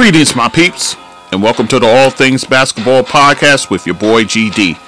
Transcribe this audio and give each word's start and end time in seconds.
Greetings, 0.00 0.34
my 0.34 0.48
peeps, 0.48 0.96
and 1.30 1.42
welcome 1.42 1.68
to 1.68 1.78
the 1.78 1.86
All 1.86 2.08
Things 2.08 2.42
Basketball 2.46 3.02
Podcast 3.02 3.68
with 3.68 3.84
your 3.84 3.96
boy 3.96 4.24
GD. 4.24 4.78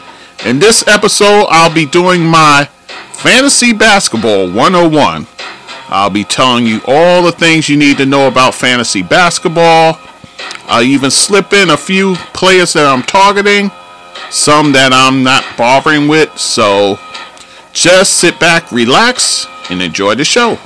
In 0.47 0.59
this 0.59 0.89
episode, 0.89 1.49
I'll 1.51 1.73
be 1.73 1.85
doing 1.85 2.25
my 2.25 2.67
Fantasy 3.13 3.75
Basketball 3.75 4.51
101. 4.51 5.27
I'll 5.91 6.09
be 6.09 6.25
telling 6.25 6.67
you 6.67 6.81
all 6.87 7.23
the 7.23 7.31
things 7.31 7.69
you 7.69 7.77
need 7.77 7.99
to 7.99 8.07
know 8.07 8.27
about 8.27 8.55
fantasy 8.55 9.03
basketball. 9.03 10.01
I'll 10.65 10.83
even 10.83 11.11
slip 11.11 11.53
in 11.53 11.69
a 11.69 11.77
few 11.77 12.15
players 12.33 12.73
that 12.73 12.87
I'm 12.87 13.03
targeting, 13.03 13.71
some 14.31 14.73
that 14.73 14.95
I'm 14.95 15.23
not 15.23 15.45
bothering 15.59 16.09
with. 16.09 16.39
So 16.39 16.99
just 17.75 18.15
sit 18.15 18.41
back, 18.41 18.73
relax, 18.73 19.47
and 19.69 19.83
enjoy 19.83 20.15
the 20.15 20.25
show. 20.25 20.57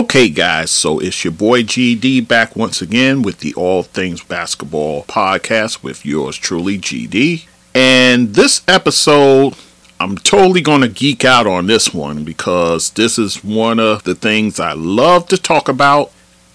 Okay, 0.00 0.30
guys, 0.30 0.70
so 0.70 0.98
it's 0.98 1.24
your 1.24 1.32
boy 1.34 1.62
GD 1.62 2.26
back 2.26 2.56
once 2.56 2.80
again 2.80 3.20
with 3.20 3.40
the 3.40 3.52
All 3.52 3.82
Things 3.82 4.24
Basketball 4.24 5.04
podcast 5.04 5.82
with 5.82 6.06
yours 6.06 6.38
truly, 6.38 6.78
GD. 6.78 7.46
And 7.74 8.34
this 8.34 8.62
episode, 8.66 9.56
I'm 10.00 10.16
totally 10.16 10.62
going 10.62 10.80
to 10.80 10.88
geek 10.88 11.26
out 11.26 11.46
on 11.46 11.66
this 11.66 11.92
one 11.92 12.24
because 12.24 12.88
this 12.92 13.18
is 13.18 13.44
one 13.44 13.78
of 13.78 14.04
the 14.04 14.14
things 14.14 14.58
I 14.58 14.72
love 14.72 15.28
to 15.28 15.36
talk 15.36 15.68
about, 15.68 16.12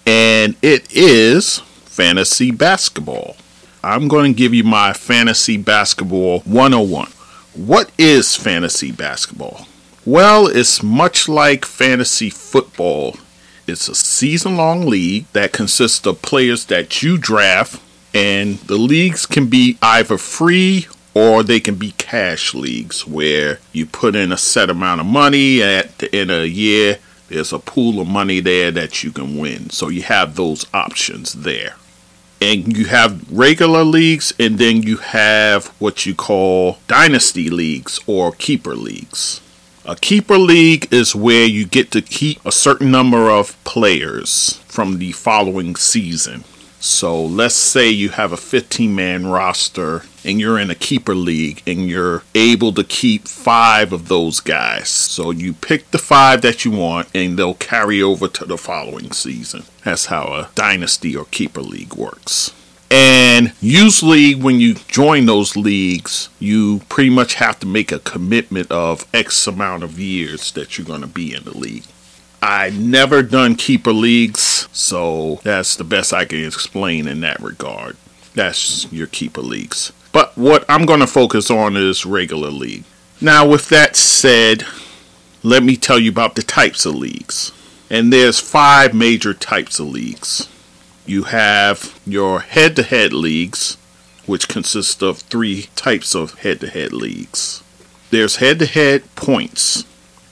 and 0.08 0.56
it 0.64 0.92
is 0.92 1.60
fantasy 1.60 2.50
basketball. 2.50 3.38
I'm 3.84 4.08
going 4.08 4.34
to 4.34 4.38
give 4.38 4.56
you 4.56 4.64
my 4.64 4.92
fantasy 4.92 5.58
basketball 5.58 6.40
101. 6.40 7.12
What 7.54 7.92
is 8.00 8.36
fantasy 8.36 8.92
basketball? 8.92 9.68
Well, 10.04 10.48
it's 10.48 10.82
much 10.82 11.30
like 11.30 11.64
fantasy 11.64 12.32
football 12.32 13.18
it's 13.68 13.88
a 13.88 13.96
season 13.96 14.58
long 14.58 14.86
league 14.86 15.26
that 15.34 15.54
consists 15.54 16.06
of 16.06 16.22
players 16.22 16.66
that 16.66 17.02
you 17.02 17.18
draft, 17.18 17.82
and 18.14 18.60
the 18.60 18.78
leagues 18.78 19.26
can 19.26 19.48
be 19.48 19.78
either 19.82 20.18
free 20.18 20.88
or 21.14 21.44
they 21.44 21.60
can 21.60 21.76
be 21.76 21.92
cash 21.92 22.54
leagues 22.54 23.08
where 23.08 23.60
you 23.72 23.86
put 23.86 24.16
in 24.16 24.32
a 24.32 24.38
set 24.38 24.70
amount 24.70 25.02
of 25.02 25.08
money 25.08 25.64
at 25.64 25.98
the 25.98 26.14
end 26.14 26.30
of 26.30 26.42
a 26.42 26.50
year. 26.50 27.00
There's 27.30 27.54
a 27.54 27.60
pool 27.60 28.00
of 28.00 28.08
money 28.08 28.40
there 28.40 28.70
that 28.72 29.04
you 29.04 29.12
can 29.12 29.38
win. 29.38 29.70
So 29.70 29.90
you 29.90 30.04
have 30.04 30.36
those 30.36 30.66
options 30.74 31.34
there. 31.34 31.76
And 32.42 32.78
you 32.78 32.86
have 32.86 33.32
regular 33.32 33.84
leagues, 33.84 34.34
and 34.38 34.60
then 34.60 34.84
you 34.84 34.98
have 34.98 35.68
what 35.80 36.06
you 36.06 36.14
call 36.14 36.80
dynasty 36.88 37.50
leagues 37.50 38.00
or 38.06 38.34
keeper 38.34 38.76
leagues. 38.76 39.42
A 39.88 39.96
keeper 39.96 40.40
league 40.40 40.92
is 40.92 41.14
where 41.14 41.46
you 41.46 41.64
get 41.64 41.92
to 41.92 42.02
keep 42.02 42.44
a 42.44 42.52
certain 42.52 42.90
number 42.90 43.30
of 43.30 43.64
players 43.66 44.60
from 44.66 44.98
the 44.98 45.12
following 45.12 45.76
season. 45.76 46.44
So 46.80 47.24
let's 47.24 47.54
say 47.54 47.92
you 47.92 48.10
have 48.10 48.32
a 48.32 48.38
15 48.38 48.96
man 48.96 49.28
roster 49.28 50.02
and 50.24 50.40
you're 50.40 50.58
in 50.58 50.72
a 50.72 50.76
keeper 50.76 51.14
league 51.14 51.62
and 51.68 51.88
you're 51.88 52.24
able 52.34 52.74
to 52.74 52.84
keep 52.84 53.28
five 53.28 53.94
of 53.94 54.08
those 54.08 54.40
guys. 54.40 54.90
So 54.90 55.30
you 55.30 55.54
pick 55.54 55.92
the 55.92 56.00
five 56.00 56.42
that 56.42 56.66
you 56.66 56.72
want 56.72 57.08
and 57.14 57.38
they'll 57.38 57.54
carry 57.54 58.02
over 58.02 58.28
to 58.28 58.44
the 58.44 58.58
following 58.58 59.12
season. 59.12 59.66
That's 59.84 60.08
how 60.08 60.34
a 60.34 60.50
dynasty 60.56 61.16
or 61.16 61.26
keeper 61.26 61.62
league 61.62 61.94
works. 61.94 62.55
And 62.92 63.54
usually, 63.62 64.36
when 64.36 64.60
you 64.60 64.76
join 64.76 65.26
those 65.26 65.56
leagues, 65.58 66.30
you 66.40 66.82
pretty 66.88 67.10
much 67.10 67.36
have 67.36 67.60
to 67.60 67.66
make 67.66 67.92
a 67.92 68.00
commitment 68.00 68.72
of 68.72 69.08
X 69.14 69.48
amount 69.48 69.84
of 69.84 70.00
years 70.00 70.52
that 70.52 70.78
you're 70.78 70.86
going 70.86 71.02
to 71.02 71.08
be 71.08 71.34
in 71.34 71.44
the 71.44 71.58
league. 71.58 71.84
I 72.42 72.70
never 72.70 73.24
done 73.24 73.56
keeper 73.56 73.92
leagues, 73.92 74.70
so 74.72 75.40
that's 75.44 75.76
the 75.76 75.84
best 75.84 76.14
I 76.14 76.26
can 76.26 76.46
explain 76.46 77.08
in 77.08 77.22
that 77.22 77.42
regard. 77.42 77.98
That's 78.36 78.92
your 78.92 79.08
keeper 79.08 79.42
leagues. 79.42 79.92
But 80.12 80.38
what 80.38 80.64
I'm 80.70 80.86
going 80.86 81.00
to 81.00 81.08
focus 81.08 81.50
on 81.50 81.76
is 81.76 82.06
regular 82.06 82.52
league. 82.52 82.84
Now, 83.20 83.48
with 83.48 83.70
that 83.70 83.96
said, 83.96 84.64
let 85.42 85.64
me 85.64 85.76
tell 85.76 85.98
you 85.98 86.12
about 86.12 86.36
the 86.36 86.44
types 86.44 86.86
of 86.86 86.96
leagues. 86.96 87.52
And 87.90 88.14
there's 88.14 88.40
five 88.40 88.94
major 88.94 89.34
types 89.34 89.80
of 89.80 89.88
leagues 89.88 90.48
you 91.06 91.24
have 91.24 92.00
your 92.06 92.40
head 92.42 92.76
to 92.76 92.84
head 92.84 93.14
leagues, 93.14 93.78
which 94.26 94.48
consist 94.48 95.02
of 95.02 95.20
three 95.20 95.70
types 95.76 96.16
of 96.16 96.40
head 96.40 96.60
to 96.62 96.68
head 96.68 96.94
leagues. 96.94 97.64
There's 98.12 98.38
head 98.38 98.60
to 98.60 98.66
head 98.66 99.04
points. 99.16 99.84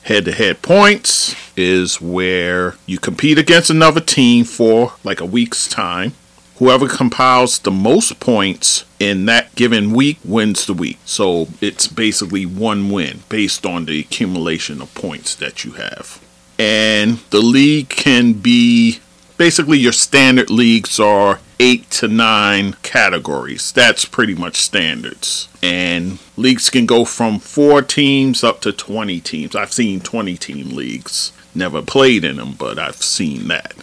Head 0.04 0.26
to 0.26 0.32
head 0.32 0.62
points 0.62 1.36
is 1.56 2.02
where 2.02 2.76
you 2.86 2.98
compete 2.98 3.38
against 3.38 3.70
another 3.70 4.02
team 4.02 4.44
for 4.46 4.94
like 5.04 5.22
a 5.22 5.26
week's 5.26 5.68
time. 5.68 6.14
Whoever 6.58 6.88
compiles 6.88 7.60
the 7.60 7.72
most 7.72 8.20
points 8.20 8.86
in 9.00 9.26
that 9.26 9.54
given 9.56 9.92
week 9.92 10.20
wins 10.24 10.66
the 10.66 10.74
week. 10.74 11.00
So 11.06 11.48
it's 11.62 11.88
basically 11.88 12.46
one 12.46 12.90
win 12.90 13.24
based 13.28 13.66
on 13.66 13.86
the 13.86 14.00
accumulation 14.00 14.82
of 14.82 14.94
points 14.94 15.36
that 15.36 15.64
you 15.64 15.72
have. 15.74 16.22
And 16.60 17.18
the 17.32 17.42
league 17.42 17.90
can 17.90 18.34
be 18.34 19.00
basically 19.38 19.78
your 19.78 19.92
standard 19.92 20.50
leagues 20.50 21.00
are 21.00 21.40
eight 21.60 21.90
to 21.92 22.08
nine 22.08 22.74
categories. 22.84 23.72
That's 23.72 24.06
pretty 24.06 24.36
much 24.36 24.58
standards. 24.58 25.48
And 25.62 26.20
leagues 26.36 26.70
can 26.70 26.86
go 26.86 27.06
from 27.06 27.40
four 27.40 27.82
teams 27.82 28.44
up 28.44 28.62
to 28.62 28.72
20 28.72 29.20
teams. 29.22 29.56
I've 29.56 29.74
seen 29.74 30.02
20 30.02 30.38
team 30.38 30.70
leagues. 30.70 31.32
Never 31.56 31.82
played 31.82 32.26
in 32.26 32.38
them, 32.38 32.54
but 32.54 32.80
I've 32.80 33.02
seen 33.02 33.48
that. 33.48 33.76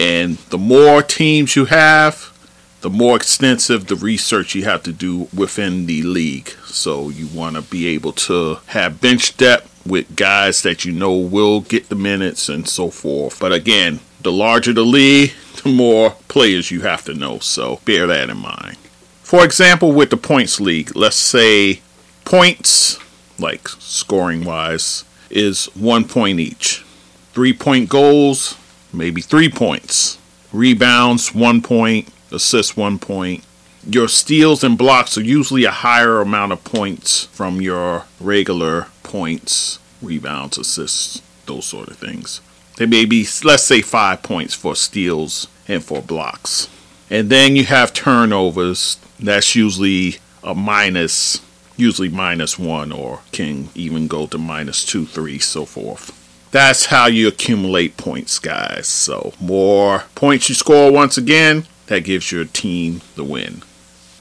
And 0.00 0.38
the 0.50 0.58
more 0.58 1.02
teams 1.02 1.54
you 1.54 1.66
have, 1.66 2.32
the 2.80 2.90
more 2.90 3.14
extensive 3.14 3.86
the 3.86 3.94
research 3.94 4.54
you 4.56 4.64
have 4.64 4.82
to 4.82 4.92
do 4.92 5.28
within 5.34 5.86
the 5.86 6.02
league. 6.02 6.48
So 6.64 7.08
you 7.10 7.28
want 7.28 7.54
to 7.54 7.62
be 7.62 7.86
able 7.88 8.12
to 8.12 8.58
have 8.66 9.00
bench 9.00 9.36
depth 9.36 9.68
with 9.86 10.16
guys 10.16 10.62
that 10.62 10.84
you 10.84 10.92
know 10.92 11.14
will 11.14 11.60
get 11.60 11.88
the 11.88 11.94
minutes 11.94 12.48
and 12.48 12.68
so 12.68 12.90
forth. 12.90 13.38
But 13.38 13.52
again, 13.52 14.00
the 14.22 14.32
larger 14.32 14.72
the 14.72 14.84
league, 14.84 15.32
the 15.62 15.68
more 15.68 16.10
players 16.28 16.70
you 16.70 16.82
have 16.82 17.04
to 17.04 17.14
know. 17.14 17.38
So 17.38 17.80
bear 17.84 18.06
that 18.06 18.30
in 18.30 18.38
mind. 18.38 18.76
For 19.22 19.44
example, 19.44 19.92
with 19.92 20.10
the 20.10 20.16
points 20.16 20.60
league, 20.60 20.94
let's 20.94 21.16
say 21.16 21.80
points, 22.24 22.98
like 23.38 23.68
scoring 23.68 24.44
wise, 24.44 25.04
is 25.30 25.66
one 25.74 26.04
point 26.04 26.38
each. 26.38 26.84
Three 27.32 27.52
point 27.52 27.88
goals, 27.88 28.56
maybe 28.92 29.22
three 29.22 29.48
points. 29.48 30.18
Rebounds, 30.52 31.34
one 31.34 31.62
point. 31.62 32.08
Assists, 32.30 32.76
one 32.76 32.98
point. 32.98 33.44
Your 33.86 34.08
steals 34.08 34.62
and 34.62 34.78
blocks 34.78 35.18
are 35.18 35.22
usually 35.22 35.64
a 35.64 35.70
higher 35.70 36.20
amount 36.20 36.52
of 36.52 36.62
points 36.62 37.24
from 37.26 37.60
your 37.60 38.04
regular 38.20 38.86
points, 39.02 39.78
rebounds, 40.00 40.56
assists, 40.56 41.20
those 41.46 41.66
sort 41.66 41.88
of 41.88 41.96
things. 41.96 42.40
They 42.76 42.86
may 42.86 43.04
be, 43.04 43.26
let's 43.44 43.64
say, 43.64 43.82
five 43.82 44.22
points 44.22 44.54
for 44.54 44.74
steals 44.74 45.46
and 45.68 45.84
for 45.84 46.02
blocks. 46.02 46.68
And 47.10 47.28
then 47.28 47.56
you 47.56 47.64
have 47.64 47.92
turnovers. 47.92 48.98
That's 49.20 49.54
usually 49.54 50.16
a 50.42 50.54
minus, 50.54 51.40
usually 51.76 52.08
minus 52.08 52.58
one, 52.58 52.90
or 52.92 53.20
can 53.32 53.68
even 53.74 54.08
go 54.08 54.26
to 54.26 54.38
minus 54.38 54.84
two, 54.84 55.06
three, 55.06 55.38
so 55.38 55.64
forth. 55.64 56.18
That's 56.50 56.86
how 56.86 57.06
you 57.06 57.28
accumulate 57.28 57.96
points, 57.96 58.38
guys. 58.38 58.86
So, 58.86 59.32
more 59.40 60.04
points 60.14 60.48
you 60.48 60.54
score 60.54 60.92
once 60.92 61.16
again, 61.16 61.66
that 61.86 62.04
gives 62.04 62.30
your 62.32 62.44
team 62.44 63.00
the 63.14 63.24
win. 63.24 63.62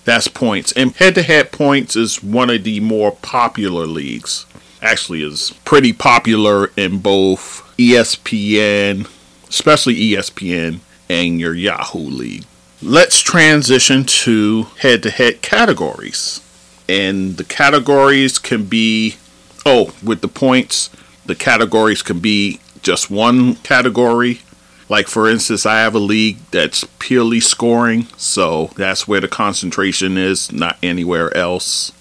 That's 0.03 0.27
points. 0.27 0.71
And 0.71 0.95
head 0.95 1.15
to 1.15 1.23
head 1.23 1.51
points 1.51 1.95
is 1.95 2.23
one 2.23 2.49
of 2.49 2.63
the 2.63 2.79
more 2.79 3.11
popular 3.11 3.85
leagues. 3.85 4.45
Actually, 4.81 5.23
is 5.23 5.53
pretty 5.63 5.93
popular 5.93 6.71
in 6.75 6.99
both 6.99 7.70
ESPN, 7.77 9.09
especially 9.49 9.95
ESPN, 9.95 10.79
and 11.09 11.39
your 11.39 11.53
Yahoo 11.53 11.99
League. 11.99 12.45
Let's 12.81 13.21
transition 13.21 14.05
to 14.05 14.63
head 14.79 15.03
to 15.03 15.11
head 15.11 15.41
categories. 15.41 16.41
And 16.89 17.37
the 17.37 17.43
categories 17.43 18.39
can 18.39 18.65
be, 18.65 19.17
oh, 19.65 19.93
with 20.03 20.21
the 20.21 20.27
points, 20.27 20.89
the 21.25 21.35
categories 21.35 22.01
can 22.01 22.19
be 22.19 22.59
just 22.81 23.11
one 23.11 23.55
category. 23.55 24.41
Like, 24.89 25.07
for 25.07 25.29
instance, 25.29 25.65
I 25.65 25.79
have 25.79 25.95
a 25.95 25.99
league 25.99 26.39
that's 26.51 26.83
purely 26.99 27.39
scoring, 27.39 28.07
so 28.17 28.71
that's 28.75 29.07
where 29.07 29.21
the 29.21 29.27
concentration 29.27 30.17
is, 30.17 30.51
not 30.51 30.77
anywhere 30.83 31.35
else. 31.37 31.93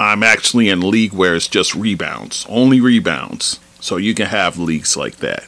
I'm 0.00 0.22
actually 0.22 0.68
in 0.68 0.82
a 0.82 0.86
league 0.86 1.12
where 1.12 1.34
it's 1.34 1.48
just 1.48 1.74
rebounds, 1.74 2.46
only 2.48 2.80
rebounds. 2.80 3.60
So 3.82 3.96
you 3.96 4.14
can 4.14 4.26
have 4.26 4.58
leagues 4.58 4.96
like 4.96 5.16
that. 5.16 5.44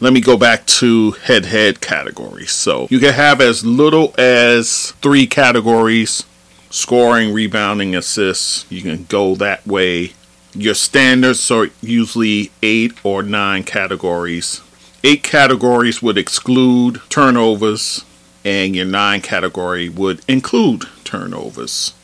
Let 0.00 0.12
me 0.12 0.20
go 0.20 0.36
back 0.36 0.66
to 0.66 1.12
head 1.12 1.46
head 1.46 1.80
categories. 1.80 2.50
So 2.50 2.88
you 2.90 2.98
can 2.98 3.14
have 3.14 3.40
as 3.40 3.64
little 3.64 4.12
as 4.18 4.90
three 5.00 5.26
categories 5.26 6.24
scoring, 6.68 7.32
rebounding, 7.32 7.94
assists. 7.94 8.66
You 8.70 8.82
can 8.82 9.04
go 9.04 9.36
that 9.36 9.66
way. 9.66 10.12
Your 10.52 10.74
standards 10.74 11.50
are 11.50 11.68
usually 11.80 12.50
eight 12.62 12.92
or 13.04 13.22
nine 13.22 13.62
categories. 13.62 14.60
Eight 15.04 15.22
categories 15.22 16.02
would 16.02 16.18
exclude 16.18 17.00
turnovers, 17.08 18.04
and 18.44 18.74
your 18.74 18.86
nine 18.86 19.20
category 19.20 19.88
would 19.88 20.20
include 20.26 20.84
turnovers. 21.04 21.94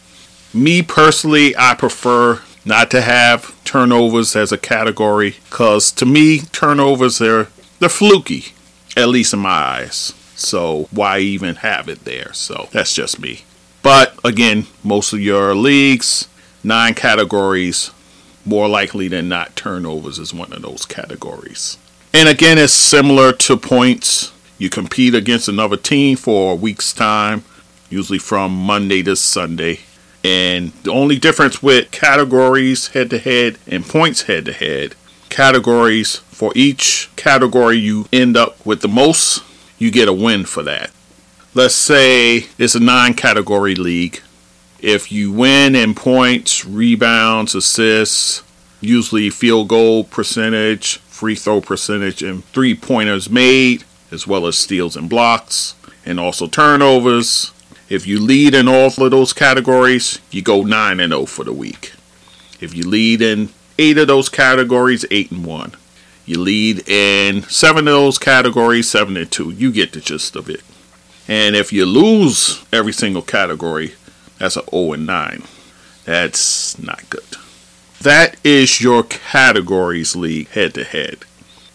Me 0.55 0.81
personally, 0.81 1.57
I 1.57 1.75
prefer 1.75 2.43
not 2.65 2.91
to 2.93 3.01
have 3.01 3.55
turnovers 3.65 4.37
as 4.37 4.53
a 4.53 4.59
category 4.59 5.37
because 5.51 5.91
to 5.93 6.07
me, 6.07 6.41
turnovers 6.41 7.21
are 7.21 7.49
they're 7.79 7.89
fluky, 7.89 8.53
at 8.97 9.09
least 9.09 9.33
in 9.35 9.41
my 9.41 9.51
eyes. 9.51 10.15
So 10.37 10.89
why 10.91 11.19
even 11.19 11.57
have 11.57 11.89
it 11.89 12.05
there? 12.05 12.33
So 12.33 12.69
that's 12.73 12.95
just 12.95 13.21
me. 13.21 13.43
But 13.83 14.19
again, 14.25 14.67
most 14.85 15.13
of 15.13 15.21
your 15.21 15.55
leagues, 15.55 16.29
nine 16.63 16.95
categories, 16.95 17.91
more 18.45 18.69
likely 18.69 19.09
than 19.09 19.29
not, 19.29 19.57
turnovers 19.57 20.19
is 20.19 20.33
one 20.33 20.53
of 20.53 20.63
those 20.63 20.87
categories. 20.87 21.79
And 22.13 22.29
again, 22.29 22.59
it's 22.59 22.73
similar 22.73 23.33
to 23.33 23.57
points. 23.57 24.33
You 24.59 24.69
compete 24.69 25.15
against 25.15 25.49
another 25.49 25.77
team 25.77 26.17
for 26.17 26.53
a 26.53 26.57
week's 26.57 26.93
time, 26.93 27.43
usually 27.91 28.19
from 28.19 28.53
Monday 28.53 29.03
to 29.03 29.17
Sunday. 29.17 29.81
And 30.25 30.73
the 30.85 30.93
only 30.93 31.19
difference 31.19 31.63
with 31.63 31.91
categories 31.91 32.89
head 32.89 33.11
to 33.11 33.19
head 33.19 33.59
and 33.67 33.85
points 33.85 34.23
head 34.23 34.45
to 34.45 34.53
head, 34.53 34.95
categories 35.29 36.17
for 36.17 36.53
each 36.55 37.11
category 37.17 37.77
you 37.77 38.07
end 38.13 38.37
up 38.37 38.65
with 38.65 38.83
the 38.83 38.89
most, 38.89 39.43
you 39.79 39.91
get 39.91 40.09
a 40.09 40.13
win 40.13 40.45
for 40.45 40.63
that. 40.63 40.91
Let's 41.55 41.75
say 41.75 42.47
it's 42.59 42.75
a 42.75 42.81
nine 42.81 43.15
category 43.15 43.75
league. 43.75 44.21
If 44.79 45.13
you 45.13 45.33
win 45.33 45.75
in 45.75 45.95
points, 45.95 46.65
rebounds, 46.65 47.55
assists, 47.55 48.43
usually 48.81 49.31
field 49.31 49.69
goal 49.69 50.05
percentage, 50.05 50.99
free 50.99 51.35
throw 51.35 51.61
percentage, 51.61 52.23
and 52.23 52.45
three 52.47 52.75
pointers 52.75 53.31
made, 53.31 53.85
as 54.11 54.27
well 54.27 54.47
as 54.47 54.59
steals 54.59 54.97
and 54.97 55.09
blocks, 55.09 55.75
and 56.05 56.19
also 56.19 56.47
turnovers, 56.49 57.52
if 57.93 58.07
you 58.07 58.19
lead 58.19 58.55
in 58.55 58.69
all 58.69 58.87
of 58.87 59.11
those 59.11 59.35
categories, 59.35 60.19
you 60.31 60.41
go 60.41 60.63
9 60.63 60.99
and 60.99 61.13
0 61.13 61.27
for 61.27 61.45
the 61.45 61.53
week. 61.53 61.93
If 62.59 62.75
you 62.75 62.89
lead 62.89 63.21
in 63.21 63.51
8 63.79 63.99
of 63.99 64.07
those 64.07 64.31
categories, 64.31 65.05
8 65.11 65.31
and 65.31 65.45
1. 65.45 65.73
You 66.25 66.41
lead 66.41 66.89
in 66.89 67.43
7 67.43 67.87
of 67.87 67.93
those 67.93 68.17
categories, 68.17 68.89
7 68.89 69.15
and 69.19 69.31
2. 69.31 69.51
You 69.51 69.71
get 69.71 69.93
the 69.93 70.01
gist 70.01 70.37
of 70.37 70.49
it. 70.49 70.63
And 71.29 71.55
if 71.55 71.71
you 71.71 71.85
lose 71.85 72.65
every 72.73 72.95
single 72.95 73.21
category, 73.21 73.93
that's 74.39 74.57
a 74.57 74.63
0 74.71 74.95
and 74.95 75.07
9. 75.07 75.43
That's 76.07 76.79
not 76.79 77.11
good. 77.11 77.37
That 78.01 78.37
is 78.43 78.81
your 78.81 79.03
categories 79.03 80.17
league 80.17 80.49
head 80.49 80.73
to 80.75 80.85
head. 80.85 81.27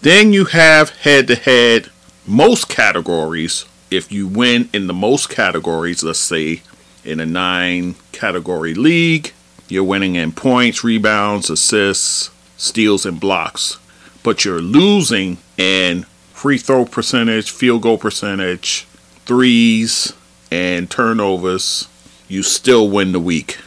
Then 0.02 0.34
you 0.34 0.46
have 0.46 0.90
head 0.90 1.28
to 1.28 1.36
head 1.36 1.92
most 2.26 2.70
categories 2.70 3.66
if 3.90 4.12
you 4.12 4.28
win 4.28 4.70
in 4.74 4.88
the 4.88 4.94
most 4.94 5.30
categories, 5.30 6.04
let's 6.04 6.20
say 6.20 6.62
in 7.04 7.20
a 7.20 7.26
nine 7.26 7.96
category 8.12 8.74
league, 8.74 9.32
you're 9.70 9.84
winning 9.84 10.16
in 10.16 10.32
points, 10.32 10.84
rebounds, 10.84 11.50
assists, 11.50 12.32
steals, 12.58 13.06
and 13.06 13.20
blocks, 13.20 13.78
but 14.24 14.46
you're 14.46 14.62
losing 14.62 15.38
in 15.58 16.04
free 16.34 16.58
throw 16.58 16.86
percentage, 16.86 17.52
field 17.52 17.82
goal 17.82 17.98
percentage, 17.98 18.86
threes, 19.26 20.14
and 20.52 20.90
turnovers, 20.90 21.88
you 22.28 22.44
still 22.44 22.90
win 22.90 23.12
the 23.12 23.20
week 23.20 23.58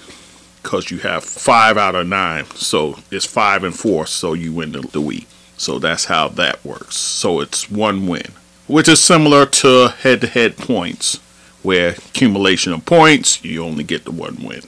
because 0.63 0.91
you 0.91 0.99
have 0.99 1.25
five 1.25 1.77
out 1.77 1.95
of 1.95 2.07
nine. 2.07 2.45
So 2.55 2.99
it's 3.11 3.27
five 3.27 3.65
and 3.65 3.75
four, 3.75 4.07
so 4.07 4.35
you 4.35 4.53
win 4.53 4.73
the, 4.73 4.81
the 4.81 5.01
week. 5.01 5.27
So 5.57 5.79
that's 5.79 6.07
how 6.07 6.29
that 6.29 6.65
works. 6.65 6.97
So 6.97 7.41
it's 7.41 7.71
one 7.71 8.07
win 8.07 8.33
which 8.71 8.89
is 8.89 9.03
similar 9.03 9.45
to 9.45 9.89
head 9.89 10.21
to 10.21 10.29
head 10.29 10.57
points, 10.57 11.17
where 11.63 11.91
accumulation 11.91 12.73
of 12.73 12.87
points, 12.87 13.45
you 13.45 13.65
only 13.65 13.83
get 13.83 14.05
the 14.05 14.13
one 14.13 14.37
win. 14.41 14.63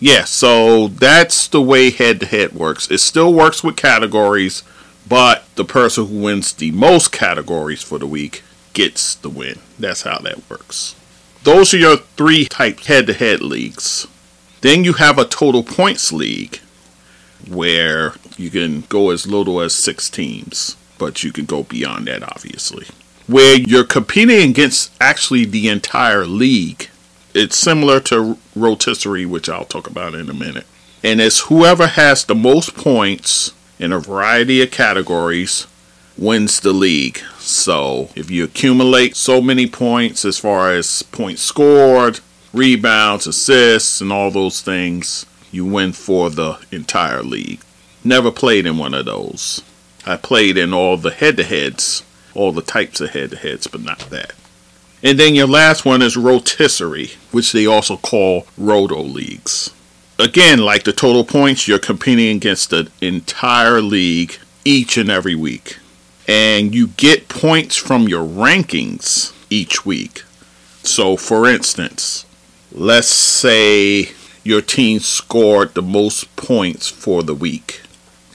Yeah, 0.00 0.24
so 0.24 0.88
that's 0.88 1.46
the 1.46 1.62
way 1.62 1.90
head 1.90 2.18
to 2.20 2.26
head 2.26 2.52
works. 2.52 2.90
It 2.90 2.98
still 2.98 3.32
works 3.32 3.62
with 3.62 3.76
categories, 3.76 4.64
but 5.08 5.44
the 5.54 5.64
person 5.64 6.08
who 6.08 6.22
wins 6.22 6.52
the 6.52 6.72
most 6.72 7.12
categories 7.12 7.82
for 7.82 8.00
the 8.00 8.06
week 8.06 8.42
gets 8.72 9.14
the 9.14 9.30
win. 9.30 9.60
That's 9.78 10.02
how 10.02 10.18
that 10.18 10.50
works. 10.50 10.96
Those 11.44 11.72
are 11.72 11.78
your 11.78 11.98
three 11.98 12.46
types 12.46 12.88
head 12.88 13.06
to 13.06 13.12
head 13.12 13.40
leagues. 13.40 14.08
Then 14.60 14.82
you 14.82 14.94
have 14.94 15.18
a 15.18 15.24
total 15.24 15.62
points 15.62 16.12
league 16.12 16.58
where 17.48 18.14
you 18.36 18.50
can 18.50 18.80
go 18.82 19.10
as 19.10 19.28
little 19.28 19.60
as 19.60 19.72
six 19.72 20.10
teams, 20.10 20.76
but 20.98 21.22
you 21.22 21.32
can 21.32 21.44
go 21.44 21.62
beyond 21.62 22.08
that, 22.08 22.24
obviously 22.24 22.88
where 23.26 23.56
you're 23.56 23.84
competing 23.84 24.50
against 24.50 24.92
actually 25.00 25.44
the 25.44 25.68
entire 25.68 26.24
league. 26.24 26.88
It's 27.34 27.56
similar 27.56 28.00
to 28.00 28.38
rotisserie, 28.54 29.26
which 29.26 29.48
I'll 29.48 29.64
talk 29.64 29.88
about 29.88 30.14
in 30.14 30.30
a 30.30 30.34
minute. 30.34 30.66
And 31.02 31.20
it's 31.20 31.40
whoever 31.40 31.86
has 31.86 32.24
the 32.24 32.34
most 32.34 32.74
points 32.74 33.52
in 33.78 33.92
a 33.92 34.00
variety 34.00 34.62
of 34.62 34.70
categories 34.70 35.66
wins 36.16 36.60
the 36.60 36.72
league. 36.72 37.18
So 37.38 38.10
if 38.14 38.30
you 38.30 38.44
accumulate 38.44 39.16
so 39.16 39.40
many 39.42 39.66
points 39.66 40.24
as 40.24 40.38
far 40.38 40.72
as 40.72 41.02
points 41.02 41.42
scored, 41.42 42.20
rebounds, 42.52 43.26
assists, 43.26 44.00
and 44.00 44.12
all 44.12 44.30
those 44.30 44.62
things, 44.62 45.26
you 45.52 45.64
win 45.66 45.92
for 45.92 46.30
the 46.30 46.58
entire 46.70 47.22
league. 47.22 47.60
Never 48.02 48.30
played 48.30 48.66
in 48.66 48.78
one 48.78 48.94
of 48.94 49.04
those. 49.04 49.62
I 50.06 50.16
played 50.16 50.56
in 50.56 50.72
all 50.72 50.96
the 50.96 51.10
head 51.10 51.36
to 51.36 51.42
heads 51.42 52.02
all 52.36 52.52
the 52.52 52.62
types 52.62 53.00
of 53.00 53.10
head 53.10 53.30
to 53.30 53.36
heads, 53.36 53.66
but 53.66 53.82
not 53.82 53.98
that. 54.10 54.32
And 55.02 55.18
then 55.18 55.34
your 55.34 55.46
last 55.46 55.84
one 55.84 56.02
is 56.02 56.16
rotisserie, 56.16 57.12
which 57.30 57.52
they 57.52 57.66
also 57.66 57.96
call 57.96 58.46
roto 58.56 59.00
leagues. 59.00 59.70
Again, 60.18 60.60
like 60.60 60.84
the 60.84 60.92
total 60.92 61.24
points, 61.24 61.68
you're 61.68 61.78
competing 61.78 62.36
against 62.36 62.70
the 62.70 62.90
entire 63.00 63.82
league 63.82 64.38
each 64.64 64.96
and 64.96 65.10
every 65.10 65.34
week. 65.34 65.78
And 66.26 66.74
you 66.74 66.88
get 66.88 67.28
points 67.28 67.76
from 67.76 68.08
your 68.08 68.26
rankings 68.26 69.32
each 69.50 69.84
week. 69.84 70.24
So, 70.82 71.16
for 71.16 71.46
instance, 71.46 72.24
let's 72.72 73.08
say 73.08 74.10
your 74.42 74.62
team 74.62 75.00
scored 75.00 75.74
the 75.74 75.82
most 75.82 76.34
points 76.36 76.88
for 76.88 77.22
the 77.22 77.34
week, 77.34 77.82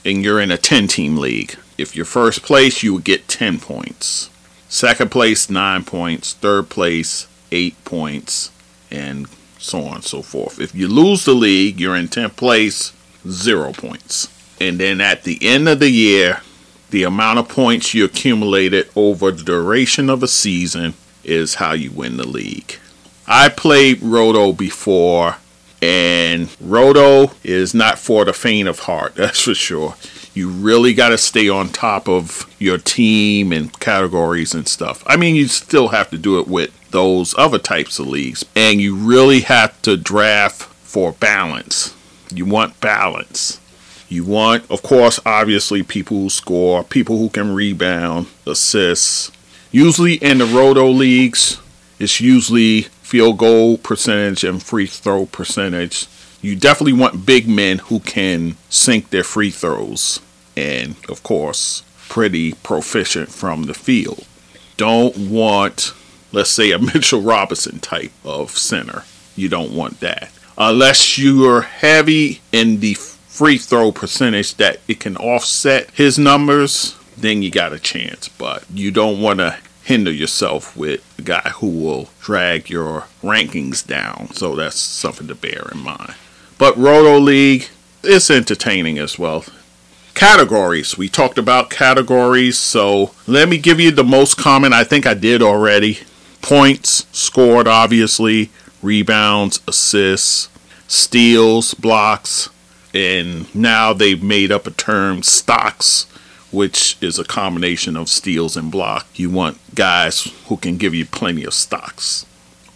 and 0.04 0.22
you're 0.22 0.40
in 0.40 0.50
a 0.50 0.58
10 0.58 0.86
team 0.86 1.16
league. 1.16 1.56
If 1.78 1.96
you're 1.96 2.04
first 2.04 2.42
place, 2.42 2.82
you 2.82 2.94
would 2.94 3.04
get 3.04 3.28
10 3.28 3.60
points. 3.60 4.30
Second 4.68 5.10
place, 5.10 5.50
9 5.50 5.84
points. 5.84 6.34
Third 6.34 6.68
place, 6.68 7.26
8 7.50 7.84
points. 7.84 8.50
And 8.90 9.26
so 9.58 9.84
on 9.84 9.96
and 9.96 10.04
so 10.04 10.22
forth. 10.22 10.60
If 10.60 10.74
you 10.74 10.88
lose 10.88 11.24
the 11.24 11.34
league, 11.34 11.80
you're 11.80 11.96
in 11.96 12.08
10th 12.08 12.36
place, 12.36 12.92
0 13.28 13.72
points. 13.72 14.28
And 14.60 14.78
then 14.78 15.00
at 15.00 15.24
the 15.24 15.38
end 15.40 15.68
of 15.68 15.78
the 15.78 15.90
year, 15.90 16.40
the 16.90 17.04
amount 17.04 17.38
of 17.38 17.48
points 17.48 17.94
you 17.94 18.04
accumulated 18.04 18.88
over 18.94 19.30
the 19.30 19.42
duration 19.42 20.10
of 20.10 20.22
a 20.22 20.28
season 20.28 20.94
is 21.24 21.54
how 21.54 21.72
you 21.72 21.90
win 21.90 22.16
the 22.16 22.26
league. 22.26 22.76
I 23.26 23.48
played 23.48 24.02
Roto 24.02 24.52
before, 24.52 25.36
and 25.82 26.48
Roto 26.60 27.32
is 27.44 27.74
not 27.74 27.98
for 27.98 28.24
the 28.24 28.32
faint 28.32 28.68
of 28.68 28.80
heart, 28.80 29.14
that's 29.16 29.42
for 29.42 29.54
sure 29.54 29.96
you 30.34 30.48
really 30.48 30.94
got 30.94 31.10
to 31.10 31.18
stay 31.18 31.48
on 31.48 31.68
top 31.68 32.08
of 32.08 32.46
your 32.58 32.78
team 32.78 33.52
and 33.52 33.78
categories 33.80 34.54
and 34.54 34.66
stuff. 34.66 35.02
I 35.06 35.16
mean, 35.16 35.36
you 35.36 35.46
still 35.48 35.88
have 35.88 36.10
to 36.10 36.18
do 36.18 36.38
it 36.40 36.48
with 36.48 36.72
those 36.90 37.34
other 37.36 37.58
types 37.58 37.98
of 37.98 38.06
leagues, 38.06 38.44
and 38.56 38.80
you 38.80 38.96
really 38.96 39.40
have 39.40 39.80
to 39.82 39.96
draft 39.96 40.62
for 40.62 41.12
balance. 41.12 41.94
You 42.32 42.46
want 42.46 42.80
balance. 42.80 43.60
You 44.08 44.24
want, 44.24 44.70
of 44.70 44.82
course, 44.82 45.18
obviously, 45.24 45.82
people 45.82 46.18
who 46.18 46.30
score, 46.30 46.84
people 46.84 47.18
who 47.18 47.28
can 47.30 47.54
rebound, 47.54 48.26
assists. 48.46 49.32
Usually 49.70 50.14
in 50.14 50.38
the 50.38 50.44
roto 50.44 50.88
leagues, 50.88 51.60
it's 51.98 52.20
usually 52.20 52.88
field 53.12 53.36
goal 53.36 53.76
percentage 53.76 54.42
and 54.42 54.62
free 54.62 54.86
throw 54.86 55.26
percentage 55.26 56.08
you 56.42 56.56
definitely 56.56 56.92
want 56.92 57.24
big 57.24 57.46
men 57.48 57.78
who 57.78 58.00
can 58.00 58.56
sink 58.68 59.10
their 59.10 59.22
free 59.22 59.50
throws 59.50 60.18
and, 60.56 60.96
of 61.08 61.22
course, 61.22 61.84
pretty 62.08 62.54
proficient 62.54 63.28
from 63.28 63.64
the 63.64 63.74
field. 63.74 64.26
Don't 64.76 65.16
want, 65.30 65.94
let's 66.32 66.50
say, 66.50 66.72
a 66.72 66.78
Mitchell 66.80 67.20
Robinson 67.20 67.78
type 67.78 68.10
of 68.24 68.50
center. 68.50 69.04
You 69.36 69.48
don't 69.48 69.72
want 69.72 70.00
that. 70.00 70.32
Unless 70.58 71.16
you're 71.16 71.62
heavy 71.62 72.40
in 72.50 72.80
the 72.80 72.94
free 72.94 73.56
throw 73.56 73.92
percentage 73.92 74.56
that 74.56 74.80
it 74.88 74.98
can 74.98 75.16
offset 75.16 75.90
his 75.92 76.18
numbers, 76.18 76.96
then 77.16 77.42
you 77.42 77.52
got 77.52 77.72
a 77.72 77.78
chance. 77.78 78.28
But 78.28 78.64
you 78.74 78.90
don't 78.90 79.22
want 79.22 79.38
to 79.38 79.56
hinder 79.84 80.10
yourself 80.12 80.76
with 80.76 81.02
a 81.18 81.22
guy 81.22 81.50
who 81.56 81.68
will 81.68 82.10
drag 82.20 82.70
your 82.70 83.06
rankings 83.22 83.86
down. 83.86 84.32
So 84.32 84.54
that's 84.54 84.78
something 84.78 85.28
to 85.28 85.34
bear 85.34 85.68
in 85.72 85.78
mind. 85.78 86.14
But 86.58 86.76
Roto 86.76 87.18
League, 87.18 87.68
it's 88.02 88.30
entertaining 88.30 88.98
as 88.98 89.18
well. 89.18 89.44
Categories. 90.14 90.96
We 90.96 91.08
talked 91.08 91.38
about 91.38 91.70
categories, 91.70 92.58
so 92.58 93.12
let 93.26 93.48
me 93.48 93.58
give 93.58 93.80
you 93.80 93.90
the 93.90 94.04
most 94.04 94.36
common. 94.36 94.72
I 94.72 94.84
think 94.84 95.06
I 95.06 95.14
did 95.14 95.42
already. 95.42 96.00
Points 96.42 97.06
scored, 97.12 97.66
obviously, 97.66 98.50
rebounds, 98.82 99.60
assists, 99.66 100.48
steals, 100.86 101.74
blocks, 101.74 102.50
and 102.94 103.52
now 103.54 103.92
they've 103.92 104.22
made 104.22 104.52
up 104.52 104.66
a 104.66 104.70
term, 104.70 105.22
stocks, 105.22 106.06
which 106.52 106.96
is 107.00 107.18
a 107.18 107.24
combination 107.24 107.96
of 107.96 108.08
steals 108.08 108.56
and 108.56 108.70
block. 108.70 109.06
You 109.14 109.30
want 109.30 109.58
guys 109.74 110.32
who 110.46 110.56
can 110.56 110.76
give 110.76 110.94
you 110.94 111.06
plenty 111.06 111.44
of 111.44 111.54
stocks. 111.54 112.26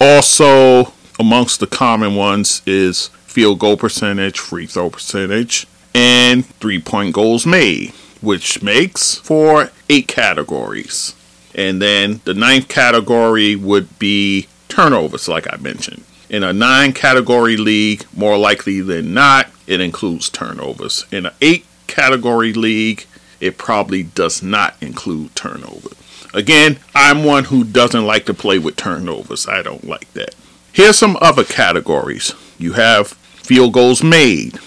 Also, 0.01 0.93
amongst 1.19 1.61
the 1.61 1.67
common 1.67 2.17
ones 2.17 2.63
is 2.67 3.09
field 3.25 3.59
goal 3.59 3.77
percentage, 3.77 4.39
free 4.39 4.67
throw 4.67 4.91
percentage, 4.91 5.67
and 5.95 6.45
three 6.45 6.81
point 6.81 7.15
goals 7.15 7.47
made, 7.47 7.91
which 8.21 8.63
makes 8.63 9.17
for 9.17 9.71
eight 9.89 10.09
categories. 10.09 11.15
And 11.55 11.81
then 11.81 12.21
the 12.25 12.35
ninth 12.35 12.69
category 12.69 13.57
would 13.57 13.99
be 13.99 14.47
turnovers, 14.69 15.29
like 15.29 15.47
I 15.51 15.57
mentioned. 15.57 16.05
In 16.29 16.43
a 16.43 16.53
nine 16.53 16.93
category 16.93 17.57
league, 17.57 18.05
more 18.15 18.37
likely 18.37 18.81
than 18.81 19.15
not, 19.15 19.49
it 19.67 19.81
includes 19.81 20.29
turnovers. 20.29 21.07
In 21.11 21.27
an 21.27 21.33
eight 21.41 21.65
category 21.87 22.53
league, 22.53 23.07
it 23.41 23.59
probably 23.59 24.03
does 24.03 24.43
not 24.43 24.75
include 24.81 25.35
turnover. 25.35 25.91
Again, 26.35 26.79
I'm 26.95 27.25
one 27.25 27.45
who 27.45 27.65
doesn't 27.65 28.07
like 28.07 28.27
to 28.27 28.35
play 28.35 28.59
with 28.59 28.77
turnovers. 28.77 29.49
I 29.49 29.63
don't 29.63 29.85
like 29.85 30.13
that. 30.15 30.35
Here's 30.73 30.99
some 30.99 31.17
other 31.21 31.45
categories. 31.45 32.35
You 32.59 32.75
have 32.75 33.09
field 33.09 33.73
goals 33.73 34.03
made, 34.03 34.59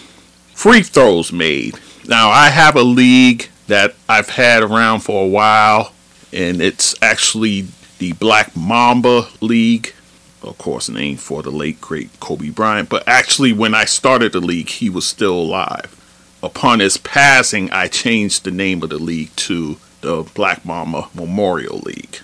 free 0.54 0.82
throws 0.82 1.32
made. 1.32 1.76
Now, 2.08 2.30
I 2.30 2.50
have 2.50 2.76
a 2.76 2.82
league 2.82 3.50
that 3.68 3.94
I've 4.08 4.30
had 4.30 4.64
around 4.64 5.02
for 5.02 5.24
a 5.24 5.28
while, 5.28 5.94
and 6.34 6.62
it's 6.62 6.96
actually 7.04 7.68
the 8.00 8.14
Black 8.14 8.56
Mamba 8.56 9.28
League. 9.42 9.94
Of 10.42 10.58
course, 10.58 10.90
named 10.90 11.20
for 11.20 11.44
the 11.44 11.52
late 11.52 11.82
great 11.82 12.20
Kobe 12.20 12.50
Bryant. 12.50 12.90
But 12.90 13.08
actually, 13.08 13.54
when 13.54 13.76
I 13.76 13.86
started 13.86 14.32
the 14.32 14.40
league, 14.40 14.70
he 14.70 14.90
was 14.90 15.06
still 15.06 15.36
alive. 15.36 15.96
Upon 16.42 16.80
his 16.80 16.98
passing, 16.98 17.70
I 17.72 17.88
changed 17.88 18.44
the 18.44 18.52
name 18.52 18.82
of 18.82 18.90
the 18.90 18.98
league 18.98 19.36
to 19.38 19.78
the 20.02 20.24
Black 20.34 20.66
Mamba 20.66 21.10
Memorial 21.14 21.80
League. 21.80 22.20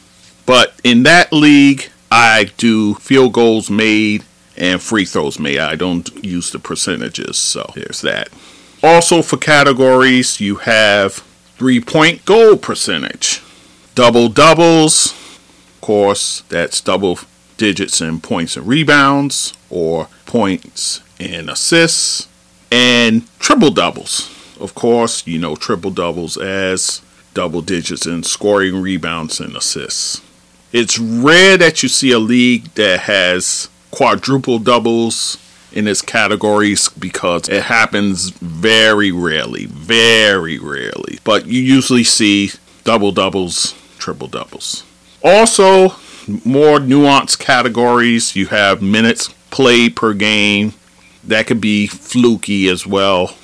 But 0.45 0.79
in 0.83 1.03
that 1.03 1.33
league, 1.33 1.89
I 2.11 2.51
do 2.57 2.93
field 2.95 3.33
goals 3.33 3.69
made 3.69 4.23
and 4.57 4.81
free 4.81 5.05
throws 5.05 5.39
made. 5.39 5.59
I 5.59 5.75
don't 5.75 6.23
use 6.23 6.51
the 6.51 6.59
percentages, 6.59 7.37
so 7.37 7.71
there's 7.75 8.01
that. 8.01 8.29
Also, 8.81 9.21
for 9.21 9.37
categories, 9.37 10.39
you 10.39 10.57
have 10.57 11.15
three 11.57 11.81
point 11.81 12.23
goal 12.25 12.55
percentage, 12.55 13.41
double 13.95 14.29
doubles, 14.29 15.07
of 15.07 15.81
course, 15.81 16.41
that's 16.49 16.79
double 16.81 17.19
digits 17.57 17.99
in 18.01 18.19
points 18.19 18.55
and 18.55 18.67
rebounds, 18.67 19.53
or 19.69 20.07
points 20.25 21.01
and 21.19 21.49
assists, 21.49 22.27
and 22.71 23.27
triple 23.39 23.71
doubles. 23.71 24.31
Of 24.59 24.75
course, 24.75 25.25
you 25.27 25.37
know 25.39 25.55
triple 25.55 25.91
doubles 25.91 26.37
as 26.37 27.01
double 27.33 27.61
digits 27.61 28.05
in 28.05 28.23
scoring, 28.23 28.81
rebounds, 28.81 29.39
and 29.39 29.55
assists. 29.55 30.21
It's 30.71 30.97
rare 30.97 31.57
that 31.57 31.83
you 31.83 31.89
see 31.89 32.11
a 32.11 32.19
league 32.19 32.65
that 32.75 33.01
has 33.01 33.69
quadruple 33.91 34.59
doubles 34.59 35.37
in 35.71 35.87
its 35.87 36.01
categories 36.01 36.89
because 36.89 37.47
it 37.49 37.63
happens 37.63 38.29
very 38.29 39.11
rarely, 39.11 39.65
very 39.65 40.57
rarely. 40.57 41.19
But 41.23 41.47
you 41.47 41.61
usually 41.61 42.03
see 42.03 42.51
double 42.83 43.11
doubles, 43.11 43.75
triple 43.99 44.27
doubles. 44.27 44.83
Also, 45.23 45.95
more 46.43 46.79
nuanced 46.79 47.39
categories, 47.39 48.35
you 48.35 48.47
have 48.47 48.81
minutes 48.81 49.29
played 49.51 49.95
per 49.95 50.13
game. 50.13 50.73
That 51.27 51.47
could 51.47 51.61
be 51.61 51.87
fluky 51.87 52.67
as 52.67 52.85
well. 52.85 53.35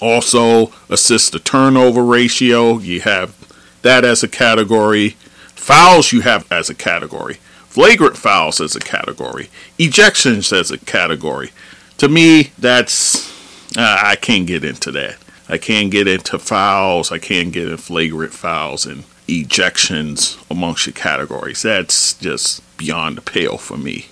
Also, 0.00 0.72
assist 0.88 1.32
to 1.32 1.38
turnover 1.38 2.04
ratio, 2.04 2.78
you 2.78 3.00
have 3.00 3.34
that 3.82 4.04
as 4.04 4.22
a 4.22 4.28
category. 4.28 5.10
Fouls 5.54 6.12
you 6.12 6.20
have 6.22 6.50
as 6.52 6.68
a 6.68 6.74
category. 6.74 7.34
Flagrant 7.68 8.16
fouls 8.16 8.60
as 8.60 8.76
a 8.76 8.80
category. 8.80 9.48
Ejections 9.78 10.52
as 10.52 10.70
a 10.70 10.78
category. 10.78 11.50
To 11.98 12.08
me, 12.08 12.52
that's. 12.58 13.32
Uh, 13.76 13.98
I 14.02 14.16
can't 14.16 14.46
get 14.46 14.62
into 14.62 14.92
that. 14.92 15.16
I 15.48 15.58
can't 15.58 15.90
get 15.90 16.06
into 16.06 16.38
fouls. 16.38 17.10
I 17.10 17.18
can't 17.18 17.52
get 17.52 17.68
in 17.68 17.76
flagrant 17.76 18.32
fouls 18.32 18.86
and 18.86 19.04
ejections 19.26 20.42
amongst 20.50 20.86
your 20.86 20.92
categories. 20.92 21.62
That's 21.62 22.14
just 22.14 22.62
beyond 22.76 23.16
the 23.16 23.22
pale 23.22 23.58
for 23.58 23.76
me. 23.76 24.06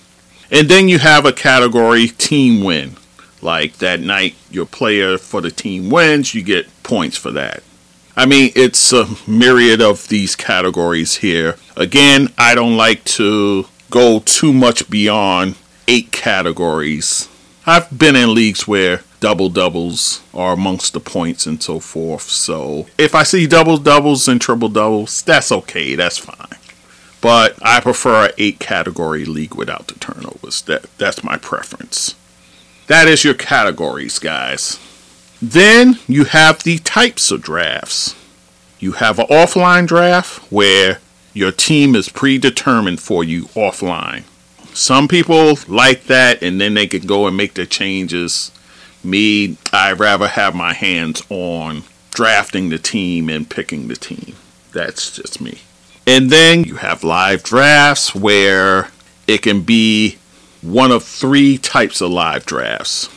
And 0.51 0.69
then 0.69 0.89
you 0.89 0.99
have 0.99 1.25
a 1.25 1.33
category 1.33 2.07
team 2.07 2.63
win. 2.63 2.97
Like 3.43 3.77
that 3.77 3.99
night, 3.99 4.35
your 4.49 4.65
player 4.65 5.17
for 5.17 5.41
the 5.41 5.51
team 5.51 5.89
wins, 5.89 6.33
you 6.33 6.41
get 6.41 6.67
points 6.81 7.17
for 7.17 7.31
that. 7.31 7.61
I 8.15 8.25
mean, 8.25 8.51
it's 8.55 8.93
a 8.93 9.07
myriad 9.27 9.81
of 9.81 10.07
these 10.07 10.35
categories 10.35 11.17
here. 11.17 11.57
Again, 11.75 12.29
I 12.37 12.55
don't 12.55 12.77
like 12.77 13.03
to 13.05 13.65
go 13.89 14.19
too 14.19 14.53
much 14.53 14.89
beyond 14.89 15.55
eight 15.87 16.11
categories. 16.11 17.27
I've 17.65 17.97
been 17.97 18.15
in 18.15 18.33
leagues 18.33 18.67
where 18.67 19.01
double 19.19 19.49
doubles 19.49 20.21
are 20.33 20.53
amongst 20.53 20.93
the 20.93 20.99
points 20.99 21.45
and 21.45 21.61
so 21.61 21.79
forth. 21.79 22.23
So 22.23 22.87
if 22.97 23.15
I 23.15 23.23
see 23.23 23.47
double 23.47 23.77
doubles 23.77 24.27
and 24.27 24.39
triple 24.39 24.69
doubles, 24.69 25.21
that's 25.23 25.51
okay, 25.51 25.95
that's 25.95 26.17
fine. 26.17 26.59
But 27.21 27.57
I 27.61 27.79
prefer 27.79 28.25
an 28.25 28.31
eight 28.37 28.59
category 28.59 29.25
league 29.25 29.55
without 29.55 29.87
the 29.87 29.95
turnovers. 29.95 30.61
That 30.63 30.85
that's 30.97 31.23
my 31.23 31.37
preference. 31.37 32.15
That 32.87 33.07
is 33.07 33.23
your 33.23 33.33
categories, 33.33 34.19
guys. 34.19 34.79
Then 35.41 35.99
you 36.07 36.25
have 36.25 36.63
the 36.63 36.79
types 36.79 37.31
of 37.31 37.41
drafts. 37.41 38.15
You 38.79 38.93
have 38.93 39.19
an 39.19 39.27
offline 39.27 39.87
draft 39.87 40.51
where 40.51 40.99
your 41.33 41.51
team 41.51 41.95
is 41.95 42.09
predetermined 42.09 42.99
for 42.99 43.23
you 43.23 43.45
offline. 43.47 44.23
Some 44.73 45.07
people 45.07 45.57
like 45.67 46.05
that 46.05 46.41
and 46.41 46.59
then 46.59 46.73
they 46.73 46.87
can 46.87 47.05
go 47.05 47.27
and 47.27 47.37
make 47.37 47.53
their 47.53 47.65
changes. 47.65 48.51
Me, 49.03 49.57
I'd 49.71 49.99
rather 49.99 50.27
have 50.27 50.55
my 50.55 50.73
hands 50.73 51.23
on 51.29 51.83
drafting 52.11 52.69
the 52.69 52.77
team 52.77 53.29
and 53.29 53.49
picking 53.49 53.87
the 53.87 53.95
team. 53.95 54.35
That's 54.71 55.15
just 55.15 55.41
me. 55.41 55.59
And 56.05 56.29
then 56.29 56.63
you 56.63 56.75
have 56.75 57.03
live 57.03 57.43
drafts 57.43 58.13
where 58.13 58.89
it 59.27 59.41
can 59.41 59.61
be 59.61 60.17
one 60.63 60.91
of 60.91 61.03
three 61.03 61.57
types 61.57 61.99
of 61.99 62.09
live 62.09 62.45
drafts. 62.45 63.09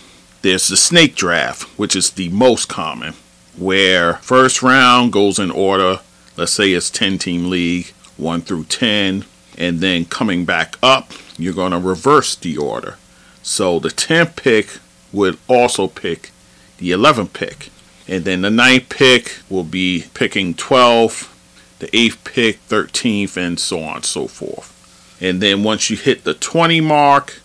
There's 0.42 0.66
the 0.66 0.76
snake 0.76 1.14
draft, 1.14 1.62
which 1.78 1.94
is 1.94 2.10
the 2.10 2.28
most 2.30 2.68
common, 2.68 3.14
where 3.56 4.14
first 4.14 4.62
round 4.62 5.12
goes 5.12 5.38
in 5.38 5.52
order. 5.52 6.00
Let's 6.36 6.52
say 6.52 6.72
it's 6.72 6.90
10 6.90 7.18
team 7.18 7.48
league, 7.48 7.92
1 8.16 8.40
through 8.40 8.64
10, 8.64 9.24
and 9.56 9.78
then 9.78 10.06
coming 10.06 10.44
back 10.44 10.76
up, 10.82 11.12
you're 11.38 11.54
going 11.54 11.70
to 11.70 11.78
reverse 11.78 12.34
the 12.34 12.56
order. 12.56 12.96
So 13.42 13.78
the 13.78 13.90
10th 13.90 14.34
pick 14.34 14.78
would 15.12 15.38
also 15.46 15.86
pick 15.86 16.32
the 16.78 16.90
11th 16.90 17.32
pick. 17.32 17.70
And 18.08 18.24
then 18.24 18.42
the 18.42 18.50
ninth 18.50 18.88
pick 18.88 19.38
will 19.48 19.64
be 19.64 20.06
picking 20.14 20.54
12, 20.54 21.76
the 21.78 21.86
8th 21.88 22.24
pick, 22.24 22.68
13th, 22.68 23.36
and 23.36 23.60
so 23.60 23.82
on 23.82 23.96
and 23.96 24.04
so 24.04 24.26
forth. 24.26 24.75
And 25.20 25.40
then 25.40 25.62
once 25.62 25.90
you 25.90 25.96
hit 25.96 26.24
the 26.24 26.34
20 26.34 26.80
mark, 26.80 27.40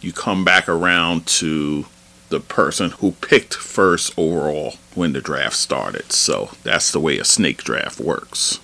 you 0.00 0.12
come 0.12 0.44
back 0.44 0.68
around 0.68 1.26
to 1.26 1.86
the 2.28 2.40
person 2.40 2.90
who 2.90 3.12
picked 3.12 3.54
first 3.54 4.12
overall 4.18 4.74
when 4.94 5.12
the 5.12 5.20
draft 5.20 5.56
started. 5.56 6.12
So 6.12 6.50
that's 6.62 6.92
the 6.92 7.00
way 7.00 7.18
a 7.18 7.24
snake 7.24 7.62
draft 7.62 8.00
works. 8.00 8.60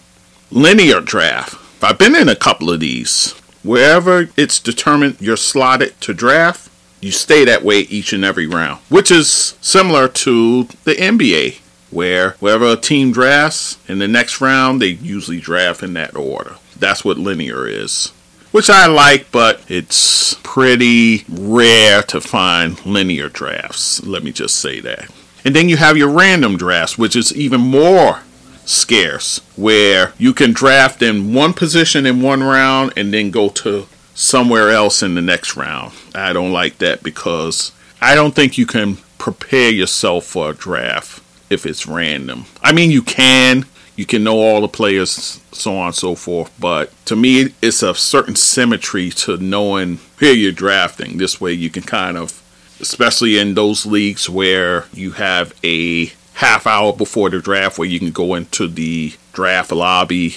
Linear 0.51 1.01
draft. 1.01 1.57
I've 1.83 1.99
been 1.99 2.17
in 2.17 2.29
a 2.29 2.37
couple 2.37 2.71
of 2.71 2.81
these. 2.81 3.33
Wherever 3.63 4.29
it's 4.37 4.59
determined 4.59 5.17
you're 5.21 5.37
slotted 5.37 6.01
to 6.03 6.15
draft, 6.15 6.71
you 7.01 7.11
stay 7.11 7.45
that 7.45 7.63
way 7.63 7.81
each 7.81 8.13
and 8.13 8.25
every 8.25 8.47
round, 8.47 8.81
which 8.89 9.11
is 9.11 9.57
similar 9.61 10.09
to 10.09 10.65
the 10.85 10.95
NBA, 10.95 11.61
where 11.91 12.33
wherever 12.41 12.67
a 12.67 12.77
team 12.77 13.13
drafts 13.13 13.79
in 13.89 13.99
the 13.99 14.09
next 14.09 14.41
round, 14.41 14.83
they 14.83 14.89
usually 14.89 15.41
draft 15.41 15.83
in 15.83 15.95
that 15.95 16.17
order. 16.17 16.57
That's 16.77 17.05
what 17.05 17.19
linear 17.19 17.67
is 17.67 18.13
which 18.53 18.71
I 18.71 18.87
like, 18.87 19.31
but 19.31 19.63
it's 19.69 20.35
pretty 20.43 21.25
rare 21.29 22.03
to 22.05 22.21
find 22.21 22.85
linear 22.85 23.29
drafts. 23.29 24.05
Let 24.05 24.23
me 24.23 24.33
just 24.33 24.57
say 24.57 24.81
that. 24.81 25.11
And 25.45 25.57
then 25.57 25.69
you 25.69 25.77
have 25.77 25.97
your 25.97 26.11
random 26.11 26.57
drafts, 26.57 26.99
which 26.99 27.17
is 27.17 27.35
even 27.35 27.61
more 27.61 28.21
scarce, 28.65 29.41
where 29.57 30.13
you 30.19 30.35
can 30.35 30.53
draft 30.53 31.03
in 31.03 31.33
one 31.33 31.55
position 31.55 32.07
in 32.07 32.21
one 32.23 32.43
round 32.43 32.93
and 32.97 33.13
then 33.13 33.31
go 33.31 33.49
to 33.49 33.87
somewhere 34.15 34.71
else 34.71 35.03
in 35.03 35.15
the 35.15 35.23
next 35.23 35.57
round. 35.57 35.93
I 36.15 36.33
don't 36.33 36.53
like 36.53 36.79
that 36.79 37.03
because 37.03 37.73
I 38.01 38.15
don't 38.15 38.35
think 38.35 38.59
you 38.59 38.67
can 38.67 38.99
prepare 39.19 39.71
yourself 39.71 40.25
for 40.25 40.51
a 40.51 40.55
draft 40.55 41.23
if 41.51 41.65
it's 41.67 41.87
random. 41.87 42.45
I 42.63 42.73
mean, 42.73 42.91
you 42.91 43.03
can. 43.03 43.65
You 44.01 44.07
can 44.07 44.25
know 44.25 44.39
all 44.39 44.63
the 44.63 44.69
players, 44.69 45.43
so 45.53 45.77
on 45.77 45.89
and 45.89 45.95
so 45.95 46.15
forth. 46.15 46.51
But 46.59 46.91
to 47.05 47.15
me, 47.15 47.53
it's 47.61 47.83
a 47.83 47.95
certain 47.95 48.35
symmetry 48.35 49.11
to 49.11 49.37
knowing 49.37 49.99
who 50.17 50.29
you're 50.29 50.53
drafting. 50.53 51.19
This 51.19 51.39
way, 51.39 51.53
you 51.53 51.69
can 51.69 51.83
kind 51.83 52.17
of, 52.17 52.43
especially 52.81 53.39
in 53.39 53.53
those 53.53 53.85
leagues 53.85 54.31
where 54.31 54.87
you 54.95 55.11
have 55.11 55.53
a 55.63 56.13
half 56.33 56.67
hour 56.67 56.95
before 56.95 57.29
the 57.29 57.41
draft 57.41 57.79
where 57.79 57.87
you 57.87 57.99
can 57.99 58.11
go 58.11 58.37
into 58.37 58.69
the 58.69 59.13
draft 59.35 59.71
lobby. 59.71 60.37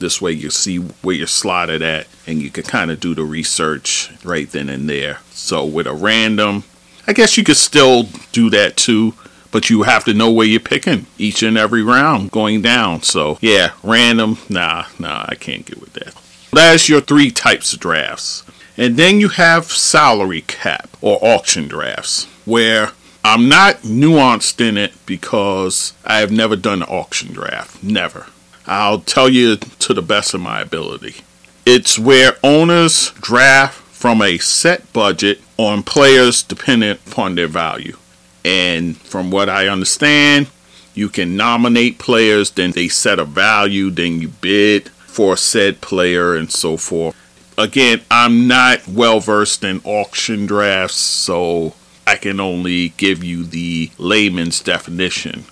This 0.00 0.20
way, 0.20 0.32
you 0.32 0.50
see 0.50 0.78
where 0.78 1.14
you're 1.14 1.28
slotted 1.28 1.82
at, 1.82 2.08
and 2.26 2.42
you 2.42 2.50
can 2.50 2.64
kind 2.64 2.90
of 2.90 2.98
do 2.98 3.14
the 3.14 3.22
research 3.22 4.10
right 4.24 4.50
then 4.50 4.68
and 4.68 4.90
there. 4.90 5.20
So, 5.30 5.64
with 5.64 5.86
a 5.86 5.94
random, 5.94 6.64
I 7.06 7.12
guess 7.12 7.38
you 7.38 7.44
could 7.44 7.58
still 7.58 8.08
do 8.32 8.50
that 8.50 8.76
too, 8.76 9.14
but 9.54 9.70
you 9.70 9.84
have 9.84 10.02
to 10.04 10.12
know 10.12 10.32
where 10.32 10.48
you're 10.48 10.58
picking 10.58 11.06
each 11.16 11.40
and 11.40 11.56
every 11.56 11.80
round 11.80 12.32
going 12.32 12.60
down. 12.60 13.00
So, 13.02 13.38
yeah, 13.40 13.70
random, 13.84 14.36
nah, 14.48 14.86
nah, 14.98 15.26
I 15.28 15.36
can't 15.36 15.64
get 15.64 15.80
with 15.80 15.92
that. 15.92 16.12
That's 16.52 16.88
your 16.88 17.00
three 17.00 17.30
types 17.30 17.72
of 17.72 17.78
drafts. 17.78 18.42
And 18.76 18.96
then 18.96 19.20
you 19.20 19.28
have 19.28 19.66
salary 19.66 20.40
cap 20.40 20.90
or 21.00 21.20
auction 21.22 21.68
drafts, 21.68 22.24
where 22.44 22.90
I'm 23.22 23.48
not 23.48 23.82
nuanced 23.82 24.60
in 24.60 24.76
it 24.76 24.92
because 25.06 25.94
I 26.04 26.18
have 26.18 26.32
never 26.32 26.56
done 26.56 26.82
an 26.82 26.88
auction 26.88 27.32
draft. 27.32 27.80
Never. 27.80 28.26
I'll 28.66 29.02
tell 29.02 29.28
you 29.28 29.54
to 29.54 29.94
the 29.94 30.02
best 30.02 30.34
of 30.34 30.40
my 30.40 30.62
ability. 30.62 31.22
It's 31.64 31.96
where 31.96 32.38
owners 32.42 33.12
draft 33.20 33.78
from 33.78 34.20
a 34.20 34.38
set 34.38 34.92
budget 34.92 35.40
on 35.58 35.84
players 35.84 36.42
dependent 36.42 37.06
upon 37.06 37.36
their 37.36 37.46
value. 37.46 37.96
And 38.44 38.96
from 38.96 39.30
what 39.30 39.48
I 39.48 39.68
understand, 39.68 40.48
you 40.94 41.08
can 41.08 41.36
nominate 41.36 41.98
players, 41.98 42.50
then 42.50 42.72
they 42.72 42.88
set 42.88 43.18
a 43.18 43.24
value, 43.24 43.90
then 43.90 44.20
you 44.20 44.28
bid 44.28 44.88
for 44.88 45.36
said 45.36 45.80
player, 45.80 46.36
and 46.36 46.50
so 46.50 46.76
forth. 46.76 47.16
Again, 47.56 48.02
I'm 48.10 48.48
not 48.48 48.86
well 48.88 49.20
versed 49.20 49.64
in 49.64 49.80
auction 49.84 50.46
drafts, 50.46 50.96
so 50.96 51.74
I 52.06 52.16
can 52.16 52.40
only 52.40 52.90
give 52.90 53.22
you 53.24 53.44
the 53.44 53.90
layman's 53.96 54.60
definition. 54.60 55.44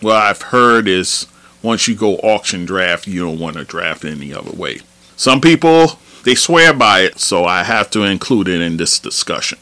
What 0.00 0.16
I've 0.16 0.42
heard 0.42 0.88
is 0.88 1.26
once 1.62 1.86
you 1.86 1.94
go 1.94 2.16
auction 2.16 2.64
draft, 2.64 3.06
you 3.06 3.20
don't 3.20 3.38
want 3.38 3.56
to 3.56 3.64
draft 3.64 4.04
any 4.04 4.34
other 4.34 4.52
way. 4.52 4.80
Some 5.16 5.40
people 5.40 5.98
they 6.24 6.34
swear 6.34 6.72
by 6.72 7.00
it, 7.00 7.20
so 7.20 7.44
I 7.44 7.64
have 7.64 7.90
to 7.90 8.02
include 8.02 8.48
it 8.48 8.60
in 8.60 8.78
this 8.78 8.98
discussion. 8.98 9.58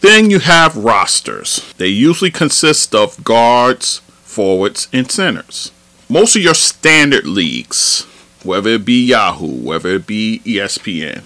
Then 0.00 0.30
you 0.30 0.38
have 0.38 0.76
rosters. 0.76 1.74
They 1.76 1.88
usually 1.88 2.30
consist 2.30 2.94
of 2.94 3.22
guards, 3.24 3.98
forwards, 4.22 4.88
and 4.92 5.10
centers. 5.10 5.72
Most 6.08 6.36
of 6.36 6.42
your 6.42 6.54
standard 6.54 7.26
leagues, 7.26 8.02
whether 8.42 8.70
it 8.70 8.84
be 8.84 9.04
Yahoo, 9.04 9.62
whether 9.62 9.90
it 9.90 10.06
be 10.06 10.40
ESPN, 10.44 11.24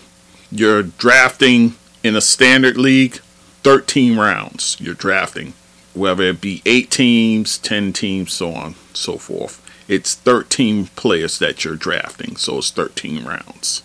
you're 0.51 0.83
drafting 0.83 1.75
in 2.03 2.17
a 2.17 2.21
standard 2.21 2.77
league 2.77 3.17
13 3.63 4.17
rounds. 4.17 4.77
You're 4.81 4.95
drafting, 4.95 5.53
whether 5.95 6.25
it 6.25 6.41
be 6.41 6.63
8 6.67 6.91
teams, 6.91 7.59
10 7.59 7.93
teams, 7.93 8.33
so 8.33 8.53
on, 8.53 8.75
so 8.93 9.19
forth. 9.19 9.61
It's 9.89 10.15
13 10.15 10.87
players 10.97 11.39
that 11.39 11.65
you're 11.65 11.77
drafting, 11.77 12.37
so 12.37 12.59
it's 12.59 12.71
13 12.71 13.25
rounds. 13.25 13.83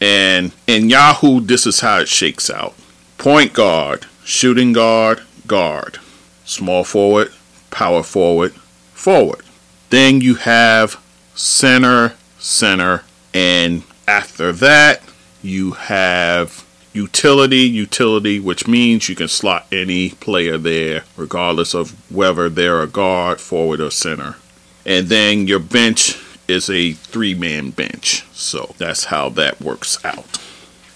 And 0.00 0.52
in 0.66 0.90
Yahoo, 0.90 1.40
this 1.40 1.66
is 1.66 1.80
how 1.80 2.00
it 2.00 2.08
shakes 2.08 2.50
out 2.50 2.74
point 3.18 3.52
guard, 3.52 4.06
shooting 4.26 4.72
guard, 4.72 5.22
guard, 5.46 5.98
small 6.44 6.82
forward, 6.82 7.32
power 7.70 8.02
forward, 8.02 8.52
forward. 8.52 9.42
Then 9.90 10.20
you 10.20 10.34
have 10.34 11.00
center, 11.36 12.14
center, 12.38 13.04
and 13.32 13.84
after 14.08 14.50
that, 14.50 15.00
you 15.42 15.72
have 15.72 16.66
utility, 16.92 17.60
utility, 17.60 18.40
which 18.40 18.66
means 18.66 19.08
you 19.08 19.14
can 19.14 19.28
slot 19.28 19.66
any 19.70 20.10
player 20.10 20.58
there, 20.58 21.04
regardless 21.16 21.72
of 21.72 21.92
whether 22.10 22.48
they're 22.48 22.82
a 22.82 22.88
guard, 22.88 23.40
forward, 23.40 23.80
or 23.80 23.92
center. 23.92 24.36
And 24.84 25.06
then 25.06 25.46
your 25.46 25.60
bench 25.60 26.20
is 26.48 26.68
a 26.68 26.92
three 26.92 27.34
man 27.34 27.70
bench. 27.70 28.26
So 28.32 28.74
that's 28.76 29.04
how 29.04 29.28
that 29.30 29.60
works 29.60 30.04
out. 30.04 30.40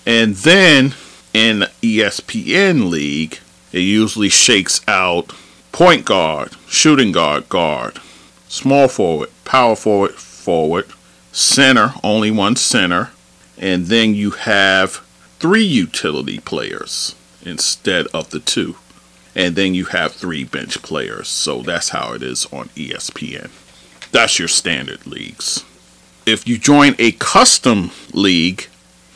And 0.05 0.35
then 0.35 0.95
in 1.33 1.67
ESPN 1.83 2.91
League, 2.91 3.39
it 3.73 3.81
usually 3.81 4.29
shakes 4.29 4.81
out 4.89 5.33
point 5.73 6.05
guard, 6.05 6.53
shooting 6.69 7.13
guard, 7.13 7.49
guard, 7.49 7.99
small 8.49 8.89
forward, 8.89 9.31
power 9.45 9.77
forward, 9.77 10.13
forward, 10.13 10.87
center, 11.33 11.95
only 12.03 12.31
one 12.31 12.57
center, 12.57 13.11
and 13.59 13.87
then 13.87 14.15
you 14.15 14.31
have 14.31 15.05
three 15.39 15.65
utility 15.65 16.39
players 16.41 17.15
instead 17.43 18.07
of 18.09 18.31
the 18.31 18.41
two. 18.41 18.77
And 19.35 19.55
then 19.55 19.75
you 19.75 19.85
have 19.87 20.13
three 20.13 20.43
bench 20.43 20.83
players. 20.83 21.29
So 21.29 21.63
that's 21.63 21.91
how 21.91 22.15
it 22.15 22.23
is 22.23 22.47
on 22.47 22.69
ESPN. 22.71 23.51
That's 24.11 24.39
your 24.41 24.49
standard 24.49 25.07
leagues. 25.07 25.65
If 26.27 26.49
you 26.49 26.59
join 26.59 26.97
a 26.99 27.13
custom 27.13 27.93
league, 28.13 28.67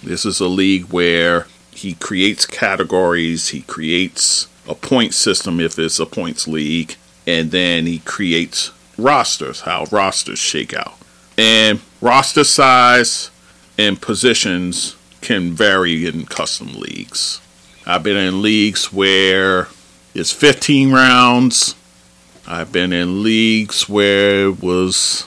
this 0.03 0.25
is 0.25 0.41
a 0.41 0.47
league 0.47 0.85
where 0.85 1.47
he 1.85 1.95
creates 1.95 2.47
categories, 2.47 3.49
he 3.49 3.61
creates 3.61 4.49
a 4.67 4.75
point 4.75 5.13
system 5.13 5.61
if 5.61 5.79
it's 5.79 6.01
a 6.01 6.07
points 6.07 6.49
league, 6.49 6.97
and 7.27 7.51
then 7.51 7.85
he 7.87 7.99
creates 8.01 8.73
rosters, 8.97 9.61
how 9.61 9.85
rosters 9.93 10.39
shake 10.39 10.73
out. 10.75 10.95
And 11.37 11.81
roster 12.01 12.45
size 12.45 13.31
and 13.77 14.01
positions 14.01 14.97
can 15.21 15.53
vary 15.53 16.07
in 16.07 16.25
custom 16.25 16.73
leagues. 16.75 17.41
I've 17.87 18.03
been 18.03 18.17
in 18.17 18.41
leagues 18.41 18.91
where 18.93 19.69
it's 20.15 20.33
15 20.33 20.91
rounds, 20.91 21.75
I've 22.47 22.73
been 22.73 22.95
in 22.95 23.23
leagues 23.23 23.89
where 23.91 24.49
it 24.49 24.63
was 24.63 25.27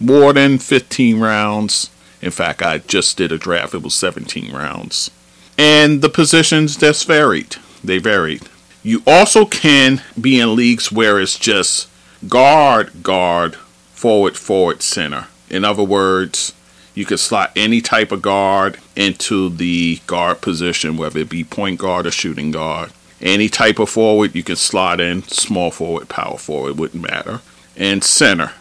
more 0.00 0.32
than 0.32 0.58
15 0.58 1.20
rounds. 1.20 1.90
In 2.22 2.30
fact, 2.30 2.62
I 2.62 2.78
just 2.78 3.18
did 3.18 3.30
a 3.30 3.38
draft, 3.38 3.74
it 3.74 3.82
was 3.82 3.94
17 3.94 4.54
rounds. 4.54 5.10
And 5.58 6.00
the 6.00 6.08
positions 6.08 6.76
just 6.76 7.06
varied. 7.06 7.56
They 7.82 7.98
varied. 7.98 8.48
You 8.82 9.02
also 9.06 9.44
can 9.44 10.02
be 10.18 10.40
in 10.40 10.54
leagues 10.54 10.90
where 10.90 11.20
it's 11.20 11.38
just 11.38 11.88
guard, 12.28 13.02
guard, 13.02 13.56
forward, 13.56 14.36
forward, 14.36 14.82
center. 14.82 15.26
In 15.50 15.64
other 15.64 15.82
words, 15.82 16.54
you 16.94 17.04
can 17.04 17.18
slot 17.18 17.52
any 17.54 17.80
type 17.80 18.12
of 18.12 18.22
guard 18.22 18.78
into 18.96 19.48
the 19.48 20.00
guard 20.06 20.40
position, 20.40 20.96
whether 20.96 21.20
it 21.20 21.28
be 21.28 21.44
point 21.44 21.78
guard 21.78 22.06
or 22.06 22.10
shooting 22.10 22.50
guard. 22.50 22.92
Any 23.20 23.48
type 23.48 23.78
of 23.78 23.90
forward 23.90 24.34
you 24.34 24.44
can 24.44 24.56
slot 24.56 25.00
in, 25.00 25.22
small 25.24 25.70
forward, 25.70 26.08
power 26.08 26.38
forward, 26.38 26.78
wouldn't 26.78 27.02
matter. 27.02 27.40
And 27.76 28.02
center. 28.04 28.52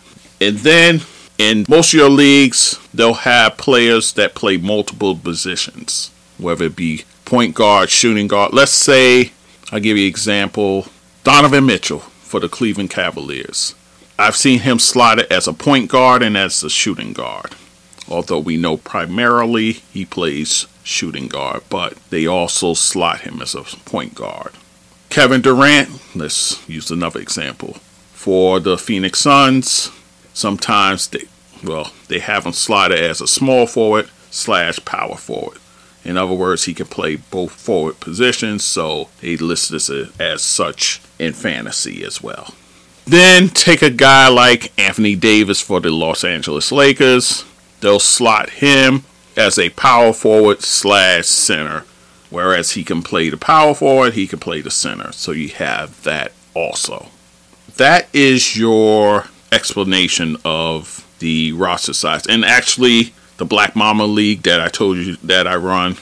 And 0.42 0.58
then 0.58 1.02
in 1.38 1.66
most 1.70 1.94
of 1.94 2.00
your 2.00 2.10
leagues, 2.10 2.80
they'll 2.94 3.14
have 3.14 3.58
players 3.58 4.14
that 4.14 4.36
play 4.36 4.58
multiple 4.58 5.16
positions, 5.16 6.12
whether 6.38 6.65
it 6.65 6.76
be 6.76 7.04
point 7.26 7.56
guard, 7.56 7.89
shooting 7.89 8.28
guard. 8.28 8.54
Let's 8.54 8.71
say, 8.71 9.32
I'll 9.71 9.80
give 9.80 9.97
you 9.97 10.06
an 10.06 10.10
example 10.10 10.88
Donovan 11.23 11.65
Mitchell 11.65 12.00
for 12.00 12.39
the 12.39 12.50
Cleveland 12.50 12.89
Cavaliers. 12.89 13.76
I've 14.19 14.36
seen 14.36 14.60
him 14.60 14.80
slotted 14.80 15.32
as 15.32 15.47
a 15.47 15.54
point 15.54 15.89
guard 15.89 16.23
and 16.23 16.38
as 16.38 16.63
a 16.63 16.69
shooting 16.69 17.13
guard. 17.13 17.54
Although 18.10 18.39
we 18.39 18.58
know 18.58 18.78
primarily 18.78 19.73
he 19.73 20.06
plays 20.06 20.67
shooting 20.84 21.28
guard, 21.28 21.63
but 21.69 21.95
they 22.10 22.26
also 22.26 22.73
slot 22.73 23.21
him 23.21 23.41
as 23.41 23.54
a 23.54 23.63
point 23.63 24.15
guard. 24.15 24.54
Kevin 25.10 25.41
Durant, 25.41 25.89
let's 26.15 26.67
use 26.67 26.89
another 26.89 27.19
example. 27.19 27.73
For 28.13 28.60
the 28.60 28.78
Phoenix 28.78 29.19
Suns, 29.19 29.91
sometimes 30.34 31.08
they, 31.08 31.26
well, 31.63 31.91
they 32.08 32.19
have 32.19 32.45
him 32.45 32.54
slotted 32.54 33.00
as 33.00 33.21
a 33.21 33.28
small 33.28 33.67
forward 33.67 34.10
slash 34.32 34.84
power 34.86 35.15
forward. 35.15 35.60
In 36.08 36.15
other 36.15 36.34
words, 36.34 36.63
he 36.63 36.74
can 36.74 36.88
play 36.88 37.17
both 37.17 37.52
forward 37.52 38.00
positions, 38.00 38.63
so 38.63 39.10
they 39.20 39.36
list 39.36 39.72
this 39.72 39.89
as 39.89 40.41
such 40.41 41.02
in 41.20 41.34
fantasy 41.34 42.02
as 42.02 42.24
well. 42.24 42.56
Then 43.06 43.50
take 43.50 43.82
a 43.82 43.89
guy 43.89 44.30
like 44.30 44.72
Anthony 44.80 45.15
Davis 45.15 45.62
for 45.62 45.82
the 45.82 45.91
Los 45.91 46.24
Angeles 46.24 46.72
Lakers. 46.72 47.43
They'll 47.82 48.00
slot 48.00 48.50
him 48.52 49.04
as 49.36 49.60
a 49.60 49.70
power 49.72 50.13
forward 50.13 50.62
slash 50.62 51.26
center. 51.26 51.84
Whereas 52.30 52.72
he 52.72 52.86
can 52.86 53.04
play 53.04 53.30
the 53.30 53.38
power 53.38 53.74
forward, 53.76 54.13
he 54.13 54.28
can 54.28 54.39
play 54.39 54.62
the 54.62 54.72
center. 54.72 55.12
So 55.12 55.34
you 55.34 55.50
have 55.50 56.04
that 56.04 56.32
also. 56.54 57.08
That 57.76 58.08
is 58.13 58.58
your 58.58 59.26
explanation 59.52 60.38
of 60.46 61.06
the 61.20 61.52
roster 61.52 61.93
size. 61.93 62.26
And 62.28 62.46
actually, 62.46 63.13
the 63.38 63.45
Black 63.45 63.76
Mamba 63.76 64.04
League 64.04 64.43
that 64.43 64.60
I 64.60 64.67
told 64.67 64.97
you 64.97 65.15
that 65.23 65.47
I 65.47 65.56
run, 65.56 65.97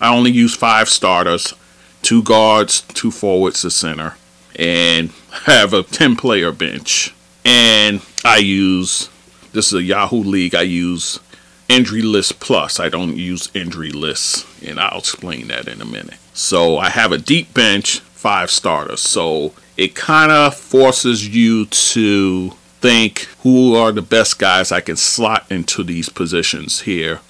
I 0.00 0.14
only 0.14 0.30
use 0.30 0.54
five 0.54 0.88
starters, 0.88 1.54
two 2.02 2.22
guards, 2.22 2.82
two 2.82 3.10
forwards, 3.10 3.64
a 3.64 3.70
center. 3.70 4.16
and 4.56 5.10
have 5.46 5.72
a 5.72 5.82
10 5.82 6.16
player 6.16 6.52
bench. 6.52 7.14
And 7.44 8.00
I 8.24 8.38
use 8.38 9.10
this 9.52 9.68
is 9.68 9.74
a 9.74 9.82
Yahoo 9.82 10.22
League. 10.22 10.54
I 10.54 10.62
use 10.62 11.20
Injury 11.68 12.02
List 12.02 12.40
Plus. 12.40 12.80
I 12.80 12.88
don't 12.88 13.16
use 13.16 13.50
Injury 13.54 13.90
lists, 13.90 14.44
and 14.62 14.80
I'll 14.80 14.98
explain 14.98 15.48
that 15.48 15.68
in 15.68 15.80
a 15.80 15.84
minute. 15.84 16.18
So 16.32 16.78
I 16.78 16.90
have 16.90 17.12
a 17.12 17.18
deep 17.18 17.54
bench, 17.54 18.00
five 18.00 18.50
starters. 18.50 19.00
So 19.00 19.52
it 19.76 19.94
kind 19.94 20.32
of 20.32 20.56
forces 20.56 21.28
you 21.28 21.66
to 21.66 22.52
think 22.84 23.20
who 23.42 23.74
are 23.74 23.92
the 23.92 24.02
best 24.02 24.38
guys 24.38 24.70
I 24.70 24.82
can 24.82 24.96
slot 24.96 25.46
into 25.50 25.82
these 25.82 26.10
positions 26.10 26.82
here. 26.82 27.20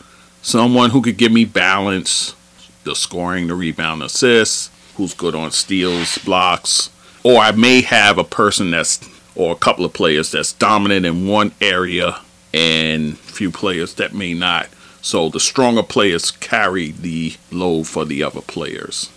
Someone 0.42 0.90
who 0.90 1.00
could 1.00 1.16
give 1.16 1.30
me 1.30 1.44
balance, 1.44 2.34
the 2.82 2.96
scoring, 2.96 3.46
the 3.46 3.54
rebound, 3.54 4.02
assists, 4.02 4.68
who's 4.96 5.14
good 5.14 5.36
on 5.36 5.52
steals, 5.52 6.18
blocks, 6.18 6.90
or 7.22 7.38
I 7.38 7.52
may 7.52 7.82
have 7.82 8.18
a 8.18 8.24
person 8.24 8.72
that's 8.72 9.08
or 9.36 9.52
a 9.52 9.56
couple 9.56 9.84
of 9.84 9.92
players 9.92 10.32
that's 10.32 10.52
dominant 10.52 11.06
in 11.06 11.28
one 11.28 11.52
area 11.60 12.18
and 12.52 13.16
few 13.16 13.52
players 13.52 13.94
that 13.94 14.12
may 14.12 14.34
not. 14.34 14.68
So 15.02 15.28
the 15.28 15.38
stronger 15.38 15.84
players 15.84 16.32
carry 16.32 16.90
the 16.90 17.36
load 17.52 17.86
for 17.86 18.04
the 18.04 18.24
other 18.24 18.40
players. 18.40 19.08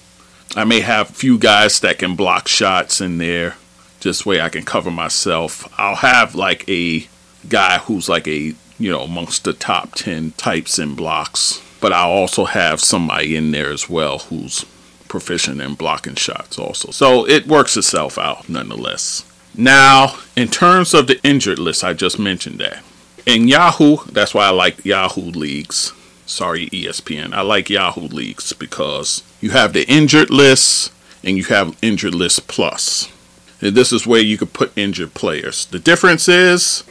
I 0.56 0.66
may 0.66 0.82
have 0.82 1.10
few 1.10 1.40
guys 1.40 1.80
that 1.80 1.98
can 1.98 2.16
block 2.16 2.48
shots 2.48 3.02
in 3.02 3.18
there. 3.18 3.56
This 4.02 4.26
way 4.26 4.42
I 4.42 4.50
can 4.50 4.64
cover 4.64 4.92
myself. 4.92 5.72
I'll 5.80 5.96
have 5.96 6.36
like 6.36 6.68
a 6.70 7.08
guy 7.50 7.80
who's 7.80 8.08
like 8.08 8.28
a, 8.28 8.54
you 8.80 8.92
know, 8.92 9.02
amongst 9.02 9.44
the 9.44 9.54
top 9.54 9.96
10 9.96 10.32
types 10.32 10.80
in 10.80 10.96
blocks. 10.96 11.62
But 11.80 11.94
I'll 11.94 12.10
also 12.10 12.46
have 12.46 12.80
somebody 12.82 13.36
in 13.36 13.52
there 13.52 13.72
as 13.72 13.90
well 13.90 14.20
who's 14.20 14.66
proficient 15.08 15.62
in 15.62 15.76
blocking 15.76 16.16
shots 16.16 16.60
also. 16.60 16.92
So 16.92 17.28
it 17.28 17.48
works 17.48 17.78
itself 17.78 18.18
out 18.18 18.50
nonetheless. 18.50 19.24
Now, 19.56 20.20
in 20.36 20.50
terms 20.50 20.94
of 20.94 21.08
the 21.08 21.20
injured 21.24 21.60
list, 21.60 21.84
I 21.84 21.94
just 21.94 22.20
mentioned 22.20 22.60
that. 22.60 22.84
In 23.26 23.48
Yahoo, 23.48 23.98
that's 24.12 24.34
why 24.34 24.46
I 24.46 24.52
like 24.52 24.86
Yahoo 24.86 25.22
leagues. 25.22 25.94
Sorry, 26.26 26.68
ESPN. 26.68 27.34
I 27.34 27.42
like 27.42 27.70
Yahoo 27.70 28.08
leagues 28.08 28.54
because 28.54 29.24
you 29.42 29.52
have 29.52 29.74
the 29.74 29.90
injured 29.90 30.30
list 30.30 30.94
and 31.24 31.38
you 31.38 31.46
have 31.46 31.78
injured 31.82 32.14
list 32.14 32.48
plus. 32.48 33.12
This 33.60 33.92
is 33.92 34.06
where 34.06 34.22
you 34.22 34.38
could 34.38 34.54
put 34.54 34.78
injured 34.78 35.14
players. 35.14 35.66
The 35.66 35.80
difference 35.80 36.28
is 36.28 36.84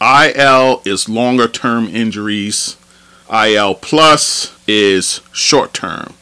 IL 0.00 0.82
is 0.84 1.08
longer 1.08 1.48
term 1.48 1.86
injuries, 1.88 2.76
IL 3.32 3.74
plus 3.74 4.56
is 4.66 5.20
short 5.32 5.72
term. 5.72 6.14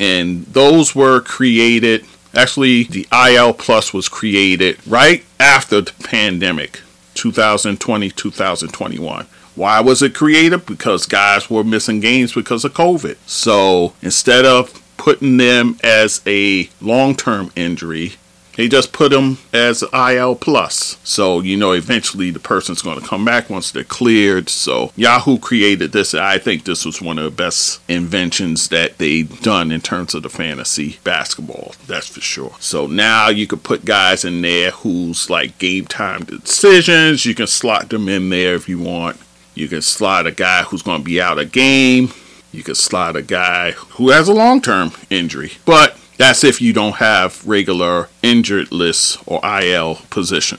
And 0.00 0.46
those 0.46 0.94
were 0.94 1.20
created 1.20 2.06
Actually, 2.34 2.84
the 2.84 3.08
IL 3.12 3.52
Plus 3.52 3.92
was 3.92 4.08
created 4.08 4.78
right 4.86 5.24
after 5.40 5.80
the 5.80 5.92
pandemic, 6.04 6.80
2020 7.14 8.10
2021. 8.10 9.26
Why 9.56 9.80
was 9.80 10.00
it 10.00 10.14
created? 10.14 10.64
Because 10.64 11.06
guys 11.06 11.50
were 11.50 11.64
missing 11.64 11.98
games 11.98 12.32
because 12.32 12.64
of 12.64 12.72
COVID. 12.72 13.16
So 13.26 13.94
instead 14.00 14.44
of 14.44 14.80
putting 14.96 15.38
them 15.38 15.76
as 15.82 16.22
a 16.24 16.70
long 16.80 17.16
term 17.16 17.50
injury, 17.56 18.12
they 18.56 18.68
just 18.68 18.92
put 18.92 19.12
them 19.12 19.38
as 19.52 19.82
IL 19.92 20.34
plus. 20.36 20.98
So, 21.04 21.40
you 21.40 21.56
know, 21.56 21.72
eventually 21.72 22.30
the 22.30 22.40
person's 22.40 22.82
going 22.82 23.00
to 23.00 23.06
come 23.06 23.24
back 23.24 23.48
once 23.48 23.70
they're 23.70 23.84
cleared. 23.84 24.48
So, 24.48 24.92
Yahoo 24.96 25.38
created 25.38 25.92
this. 25.92 26.14
I 26.14 26.38
think 26.38 26.64
this 26.64 26.84
was 26.84 27.00
one 27.00 27.18
of 27.18 27.24
the 27.24 27.30
best 27.30 27.80
inventions 27.88 28.68
that 28.68 28.98
they've 28.98 29.40
done 29.40 29.70
in 29.70 29.80
terms 29.80 30.14
of 30.14 30.22
the 30.22 30.28
fantasy 30.28 30.98
basketball. 31.04 31.74
That's 31.86 32.08
for 32.08 32.20
sure. 32.20 32.54
So 32.60 32.86
now 32.86 33.28
you 33.28 33.46
can 33.46 33.60
put 33.60 33.84
guys 33.84 34.24
in 34.24 34.42
there 34.42 34.70
who's 34.70 35.30
like 35.30 35.58
game 35.58 35.86
time 35.86 36.24
decisions. 36.24 37.26
You 37.26 37.34
can 37.34 37.46
slot 37.46 37.88
them 37.88 38.08
in 38.08 38.30
there 38.30 38.54
if 38.54 38.68
you 38.68 38.78
want. 38.78 39.18
You 39.54 39.68
can 39.68 39.82
slot 39.82 40.26
a 40.26 40.32
guy 40.32 40.62
who's 40.62 40.82
going 40.82 41.00
to 41.00 41.04
be 41.04 41.20
out 41.20 41.38
a 41.38 41.44
game. 41.44 42.12
You 42.52 42.62
can 42.62 42.74
slot 42.74 43.16
a 43.16 43.22
guy 43.22 43.72
who 43.72 44.10
has 44.10 44.28
a 44.28 44.32
long 44.32 44.60
term 44.60 44.92
injury. 45.08 45.52
But 45.64 45.96
that's 46.20 46.44
if 46.44 46.60
you 46.60 46.74
don't 46.74 46.96
have 46.96 47.46
regular 47.46 48.10
injured 48.22 48.70
list 48.70 49.18
or 49.24 49.40
IL 49.42 49.94
position. 50.10 50.58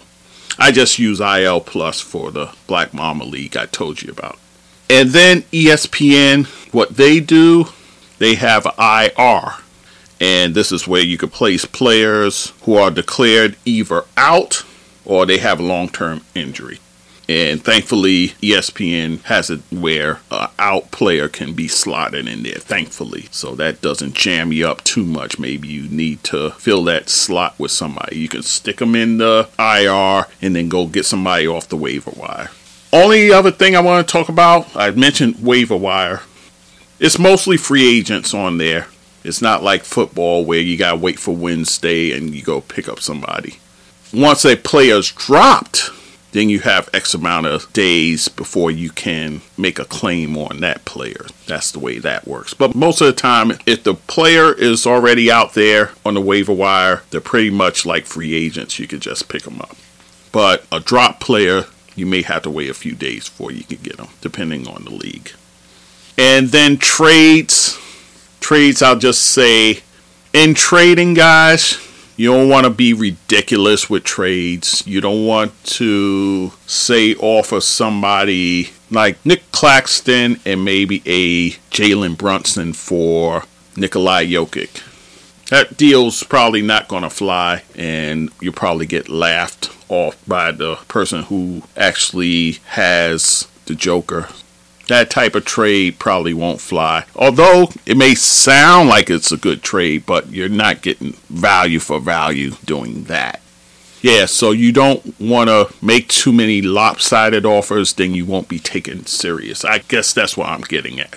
I 0.58 0.72
just 0.72 0.98
use 0.98 1.20
IL 1.20 1.62
plus 1.62 2.02
for 2.02 2.32
the 2.32 2.56
Black 2.66 2.96
Mamba 2.96 3.26
League 3.26 3.56
I 3.56 3.68
told 3.68 4.02
you 4.02 4.12
about. 4.12 4.40
And 4.90 5.12
then 5.12 5.44
ESPN, 5.54 6.46
what 6.74 6.98
they 6.98 7.20
do, 7.20 7.66
they 8.18 8.34
have 8.34 8.66
IR. 8.80 9.54
And 10.20 10.56
this 10.56 10.72
is 10.72 10.88
where 10.88 11.04
you 11.04 11.20
can 11.20 11.30
place 11.30 11.64
players 11.64 12.54
who 12.64 12.76
are 12.78 12.90
declared 12.90 13.56
either 13.64 14.06
out 14.18 14.66
or 15.06 15.28
they 15.28 15.38
have 15.38 15.60
long 15.60 15.90
term 15.90 16.22
injury. 16.34 16.80
And 17.32 17.64
thankfully, 17.64 18.30
ESPN 18.42 19.22
has 19.22 19.50
it 19.50 19.62
where 19.72 20.20
an 20.32 20.50
out 20.60 20.92
player 20.92 21.30
can 21.30 21.54
be 21.54 21.70
slotted 21.70 22.28
in 22.28 22.44
there, 22.44 22.56
thankfully. 22.56 23.30
So 23.32 23.56
that 23.56 23.80
doesn't 23.80 24.16
jam 24.16 24.52
you 24.52 24.68
up 24.68 24.84
too 24.84 25.06
much. 25.06 25.40
Maybe 25.40 25.70
you 25.70 25.84
need 25.88 26.26
to 26.26 26.50
fill 26.52 26.84
that 26.86 27.08
slot 27.08 27.58
with 27.58 27.72
somebody. 27.72 28.20
You 28.20 28.28
can 28.28 28.44
stick 28.44 28.78
them 28.80 28.96
in 28.96 29.18
the 29.18 29.48
IR 29.58 30.30
and 30.42 30.54
then 30.54 30.68
go 30.68 30.88
get 30.88 31.06
somebody 31.06 31.48
off 31.48 31.70
the 31.70 31.78
waiver 31.78 32.12
wire. 32.18 32.52
Only 32.92 33.32
other 33.32 33.52
thing 33.52 33.78
I 33.78 33.80
want 33.80 34.06
to 34.06 34.12
talk 34.12 34.28
about, 34.28 34.76
I 34.76 34.92
mentioned 34.92 35.42
waiver 35.42 35.78
wire. 35.78 36.24
It's 37.00 37.18
mostly 37.18 37.56
free 37.56 37.98
agents 37.98 38.34
on 38.34 38.58
there. 38.58 38.88
It's 39.24 39.42
not 39.42 39.64
like 39.64 39.86
football 39.86 40.44
where 40.44 40.60
you 40.60 40.76
got 40.76 40.92
to 40.92 40.98
wait 40.98 41.18
for 41.18 41.34
Wednesday 41.34 42.12
and 42.12 42.36
you 42.36 42.44
go 42.44 42.60
pick 42.60 42.90
up 42.90 43.00
somebody. 43.00 43.60
Once 44.14 44.44
a 44.44 44.58
player's 44.58 45.14
dropped, 45.14 45.92
then 46.32 46.50
you 46.50 46.60
have 46.60 46.90
X 46.94 47.14
amount 47.14 47.48
of 47.48 47.72
days 47.74 48.28
before 48.28 48.72
you 48.72 48.90
can 48.90 49.42
make 49.58 49.80
a 49.80 49.86
claim 49.86 50.38
on 50.38 50.62
that 50.62 50.86
player. 50.86 51.26
That's 51.48 51.72
the 51.72 51.80
way 51.80 52.00
that 52.00 52.28
works. 52.28 52.54
But 52.54 52.74
most 52.76 53.02
of 53.02 53.08
the 53.08 53.14
time, 53.14 53.52
if 53.66 53.84
the 53.84 53.94
player 53.94 54.54
is 54.54 54.88
already 54.88 55.30
out 55.30 55.54
there 55.54 55.92
on 56.06 56.14
the 56.14 56.22
waiver 56.22 56.54
wire, 56.54 57.04
they're 57.10 57.22
pretty 57.22 57.50
much 57.50 57.86
like 57.86 58.06
free 58.06 58.34
agents. 58.34 58.80
You 58.80 58.88
can 58.88 59.00
just 59.00 59.28
pick 59.30 59.44
them 59.44 59.60
up. 59.60 59.76
But 60.32 60.66
a 60.72 60.80
drop 60.80 61.20
player, 61.20 61.66
you 61.96 62.06
may 62.06 62.22
have 62.22 62.44
to 62.44 62.50
wait 62.50 62.70
a 62.70 62.74
few 62.74 62.96
days 62.96 63.28
before 63.28 63.52
you 63.52 63.66
can 63.66 63.80
get 63.80 63.98
them, 63.98 64.08
depending 64.22 64.68
on 64.68 64.86
the 64.86 64.92
league. 64.92 65.32
And 66.18 66.50
then 66.50 66.78
trades. 66.78 67.78
Trades, 68.40 68.82
I'll 68.82 68.98
just 68.98 69.22
say, 69.22 69.82
in 70.34 70.54
trading, 70.54 71.14
guys, 71.14 71.78
you 72.16 72.32
don't 72.32 72.50
want 72.50 72.66
to 72.66 72.70
be 72.70 72.94
ridiculous 72.94 73.90
with 73.90 74.04
trades. 74.04 74.86
You 74.86 75.02
don't 75.02 75.26
want 75.26 75.52
to 75.66 76.52
say 76.68 77.16
offer 77.16 77.62
somebody 77.62 78.72
like 78.90 79.24
Nic 79.26 79.52
Claxton 79.52 80.40
and 80.46 80.66
maybe 80.66 81.02
a 81.06 81.52
Jalen 81.72 82.18
Brunson 82.18 82.74
for 82.74 83.44
Nikolai 83.76 84.26
Jokic. 84.26 84.84
That 85.50 85.76
deal's 85.78 86.24
probably 86.24 86.62
not 86.62 86.88
going 86.88 87.04
to 87.04 87.10
fly, 87.10 87.64
and 87.76 88.30
you'll 88.40 88.54
probably 88.54 88.86
get 88.86 89.10
laughed 89.10 89.70
off 89.90 90.18
by 90.26 90.52
the 90.52 90.78
person 90.88 91.24
who 91.24 91.64
actually 91.76 92.60
has 92.68 93.48
the 93.66 93.76
Joker 93.76 94.30
that 94.92 95.10
type 95.10 95.36
of 95.36 95.46
trade 95.46 96.00
probably 96.00 96.34
won't 96.34 96.62
fly. 96.62 97.06
Although 97.16 97.70
it 97.86 97.98
may 97.98 98.16
sound 98.16 98.90
like 98.90 99.10
it's 99.10 99.32
a 99.32 99.38
good 99.38 99.64
trade, 99.64 100.06
but 100.06 100.30
you're 100.32 100.50
not 100.50 100.82
getting 100.82 101.14
value 101.30 101.80
for 101.80 102.00
value 102.00 102.52
doing 102.66 103.06
that. 103.06 103.42
Yeah, 104.02 104.26
so 104.26 104.52
you 104.52 104.72
don't 104.72 105.20
want 105.20 105.50
to 105.50 105.74
make 105.86 106.08
too 106.08 106.34
many 106.34 106.62
lopsided 106.62 107.46
offers, 107.46 107.94
then 107.94 108.16
you 108.16 108.26
won't 108.26 108.50
be 108.50 108.58
taken 108.58 109.06
serious. 109.06 109.64
I 109.64 109.80
guess 109.80 110.12
that's 110.12 110.36
what 110.36 110.50
I'm 110.50 110.62
getting 110.62 111.00
at. 111.00 111.16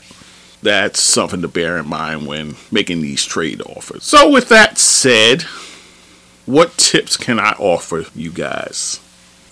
That's 0.62 1.00
something 1.00 1.42
to 1.42 1.48
bear 1.48 1.78
in 1.78 1.88
mind 1.88 2.26
when 2.26 2.56
making 2.70 3.00
these 3.00 3.24
trade 3.24 3.62
offers. 3.62 4.04
So, 4.04 4.30
with 4.30 4.48
that 4.50 4.78
said, 4.78 5.42
what 6.46 6.76
tips 6.76 7.16
can 7.16 7.38
I 7.38 7.52
offer 7.58 8.04
you 8.14 8.30
guys? 8.30 9.00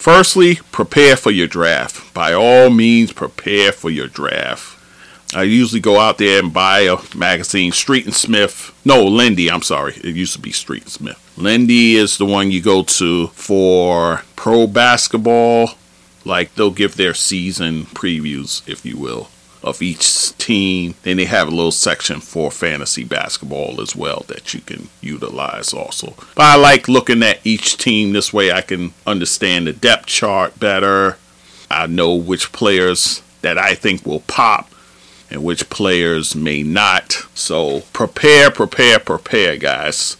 Firstly, 0.02 0.56
prepare 0.72 1.14
for 1.14 1.30
your 1.30 1.46
draft. 1.46 2.12
By 2.12 2.32
all 2.32 2.70
means, 2.70 3.12
prepare 3.12 3.70
for 3.70 3.88
your 3.88 4.08
draft. 4.08 4.76
I 5.32 5.44
usually 5.44 5.80
go 5.80 6.00
out 6.00 6.18
there 6.18 6.42
and 6.42 6.52
buy 6.52 6.80
a 6.80 6.96
magazine, 7.16 7.70
Street 7.70 8.06
and 8.06 8.14
Smith. 8.14 8.76
No, 8.84 9.04
Lindy, 9.04 9.48
I'm 9.48 9.62
sorry. 9.62 9.92
It 10.02 10.16
used 10.16 10.32
to 10.32 10.40
be 10.40 10.50
Street 10.50 10.82
and 10.82 10.90
Smith. 10.90 11.32
Lindy 11.36 11.94
is 11.94 12.18
the 12.18 12.26
one 12.26 12.50
you 12.50 12.60
go 12.60 12.82
to 12.82 13.28
for 13.28 14.24
pro 14.34 14.66
basketball. 14.66 15.74
Like 16.24 16.52
they'll 16.56 16.72
give 16.72 16.96
their 16.96 17.14
season 17.14 17.84
previews, 17.84 18.68
if 18.68 18.84
you 18.84 18.96
will 18.96 19.28
of 19.62 19.82
each 19.82 20.36
team. 20.38 20.94
Then 21.02 21.16
they 21.16 21.24
have 21.24 21.48
a 21.48 21.52
little 21.52 21.72
section 21.72 22.20
for 22.20 22.50
fantasy 22.50 23.04
basketball 23.04 23.80
as 23.80 23.94
well 23.94 24.24
that 24.28 24.54
you 24.54 24.60
can 24.60 24.88
utilize 25.00 25.72
also. 25.72 26.14
But 26.34 26.44
I 26.44 26.56
like 26.56 26.88
looking 26.88 27.22
at 27.22 27.44
each 27.44 27.76
team 27.76 28.12
this 28.12 28.32
way 28.32 28.52
I 28.52 28.60
can 28.60 28.92
understand 29.06 29.66
the 29.66 29.72
depth 29.72 30.06
chart 30.06 30.58
better. 30.58 31.16
I 31.70 31.86
know 31.86 32.14
which 32.14 32.52
players 32.52 33.22
that 33.40 33.58
I 33.58 33.74
think 33.74 34.04
will 34.04 34.20
pop 34.20 34.70
and 35.30 35.42
which 35.42 35.70
players 35.70 36.34
may 36.34 36.62
not. 36.62 37.12
So 37.34 37.80
prepare, 37.92 38.50
prepare, 38.50 38.98
prepare, 38.98 39.56
guys. 39.56 40.16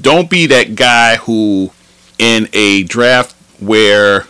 Don't 0.00 0.30
be 0.30 0.46
that 0.46 0.76
guy 0.76 1.16
who, 1.16 1.72
in 2.18 2.48
a 2.52 2.84
draft 2.84 3.34
where, 3.60 4.26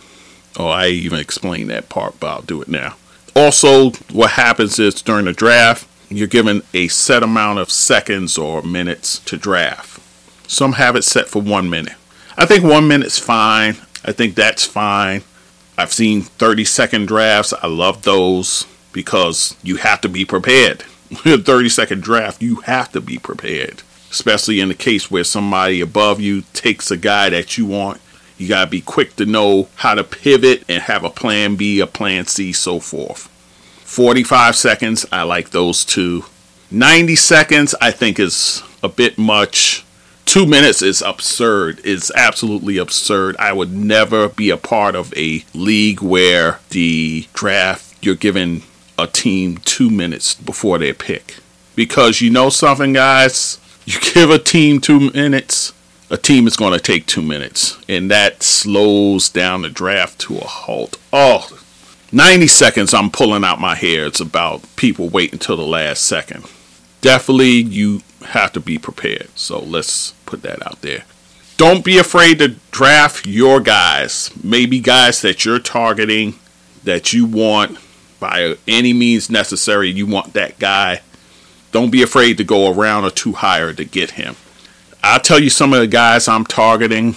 oh, 0.57 0.67
I 0.67 0.87
even 0.87 1.19
explained 1.19 1.69
that 1.69 1.89
part, 1.89 2.19
but 2.19 2.27
I'll 2.27 2.41
do 2.41 2.61
it 2.61 2.67
now. 2.67 2.95
Also, 3.35 3.91
what 4.11 4.31
happens 4.31 4.77
is 4.79 5.01
during 5.01 5.25
the 5.25 5.33
draft, 5.33 5.87
you're 6.09 6.27
given 6.27 6.61
a 6.73 6.87
set 6.87 7.23
amount 7.23 7.59
of 7.59 7.71
seconds 7.71 8.37
or 8.37 8.61
minutes 8.61 9.19
to 9.19 9.37
draft. 9.37 9.99
Some 10.47 10.73
have 10.73 10.95
it 10.95 11.03
set 11.03 11.27
for 11.27 11.41
one 11.41 11.69
minute. 11.69 11.95
I 12.37 12.45
think 12.45 12.63
one 12.63 12.87
minute's 12.87 13.19
fine. 13.19 13.77
I 14.05 14.11
think 14.11 14.35
that's 14.35 14.65
fine. 14.65 15.23
I've 15.77 15.93
seen 15.93 16.21
30 16.21 16.65
second 16.65 17.07
drafts. 17.07 17.53
I 17.53 17.67
love 17.67 18.03
those 18.03 18.67
because 18.91 19.55
you 19.63 19.77
have 19.77 20.01
to 20.01 20.09
be 20.09 20.25
prepared. 20.25 20.83
a 21.25 21.37
30 21.37 21.69
second 21.69 22.03
draft, 22.03 22.41
you 22.41 22.57
have 22.61 22.91
to 22.91 23.01
be 23.01 23.17
prepared. 23.17 23.81
Especially 24.11 24.59
in 24.59 24.67
the 24.67 24.75
case 24.75 25.09
where 25.09 25.23
somebody 25.23 25.81
above 25.81 26.19
you 26.19 26.43
takes 26.53 26.91
a 26.91 26.97
guy 26.97 27.29
that 27.29 27.57
you 27.57 27.65
want. 27.65 27.99
You 28.43 28.49
got 28.49 28.65
to 28.65 28.69
be 28.69 28.81
quick 28.81 29.15
to 29.15 29.25
know 29.25 29.69
how 29.75 29.95
to 29.95 30.03
pivot 30.03 30.65
and 30.67 30.83
have 30.83 31.05
a 31.05 31.09
plan 31.09 31.55
B, 31.55 31.79
a 31.79 31.87
plan 31.87 32.25
C, 32.25 32.51
so 32.51 32.81
forth. 32.81 33.29
45 33.85 34.57
seconds, 34.57 35.05
I 35.13 35.23
like 35.23 35.51
those 35.51 35.85
two. 35.85 36.25
90 36.69 37.15
seconds, 37.15 37.73
I 37.79 37.91
think 37.91 38.19
is 38.19 38.61
a 38.83 38.89
bit 38.89 39.17
much. 39.17 39.85
Two 40.25 40.45
minutes 40.45 40.81
is 40.81 41.01
absurd. 41.01 41.79
It's 41.85 42.11
absolutely 42.15 42.77
absurd. 42.77 43.37
I 43.37 43.53
would 43.53 43.71
never 43.71 44.27
be 44.27 44.49
a 44.49 44.57
part 44.57 44.93
of 44.93 45.13
a 45.15 45.45
league 45.53 46.01
where 46.01 46.59
the 46.71 47.27
draft, 47.33 47.95
you're 48.03 48.15
giving 48.15 48.63
a 48.99 49.07
team 49.07 49.55
two 49.59 49.89
minutes 49.89 50.35
before 50.35 50.79
their 50.79 50.93
pick. 50.93 51.37
Because 51.77 52.19
you 52.19 52.29
know 52.29 52.49
something, 52.49 52.91
guys? 52.91 53.57
You 53.85 54.01
give 54.13 54.29
a 54.29 54.37
team 54.37 54.81
two 54.81 55.11
minutes, 55.11 55.71
a 56.13 56.17
team 56.17 56.45
is 56.45 56.55
going 56.55 56.73
to 56.73 56.79
take 56.79 57.07
two 57.07 57.23
minutes. 57.23 57.79
And 57.89 58.11
that 58.11 58.43
slows 58.43 59.29
down 59.29 59.63
the 59.63 59.69
draft 59.69 60.19
to 60.19 60.37
a 60.37 60.45
halt. 60.45 60.99
Oh, 61.11 61.49
90 62.11 62.45
seconds, 62.45 62.93
I'm 62.93 63.09
pulling 63.09 63.43
out 63.43 63.59
my 63.59 63.73
hair. 63.73 64.05
It's 64.05 64.19
about 64.19 64.63
people 64.75 65.09
waiting 65.09 65.35
until 65.35 65.57
the 65.57 65.63
last 65.63 66.03
second. 66.03 66.45
Definitely, 67.01 67.53
you 67.53 68.03
have 68.27 68.53
to 68.53 68.59
be 68.59 68.77
prepared. 68.77 69.29
So 69.35 69.59
let's 69.59 70.11
put 70.27 70.43
that 70.43 70.63
out 70.65 70.81
there. 70.81 71.03
Don't 71.57 71.83
be 71.83 71.97
afraid 71.97 72.37
to 72.39 72.49
draft 72.69 73.25
your 73.25 73.59
guys. 73.59 74.29
Maybe 74.43 74.79
guys 74.79 75.19
that 75.23 75.45
you're 75.45 75.57
targeting 75.57 76.35
that 76.83 77.11
you 77.11 77.25
want 77.25 77.79
by 78.19 78.57
any 78.67 78.93
means 78.93 79.31
necessary. 79.31 79.89
You 79.89 80.05
want 80.05 80.33
that 80.33 80.59
guy. 80.59 81.01
Don't 81.71 81.89
be 81.89 82.03
afraid 82.03 82.37
to 82.37 82.43
go 82.43 82.71
around 82.71 83.03
or 83.03 83.09
two 83.09 83.31
higher 83.31 83.73
to 83.73 83.83
get 83.83 84.11
him. 84.11 84.35
I'll 85.05 85.19
tell 85.19 85.39
you 85.39 85.49
some 85.49 85.73
of 85.73 85.81
the 85.81 85.87
guys 85.87 86.29
I'm 86.29 86.45
targeting 86.45 87.15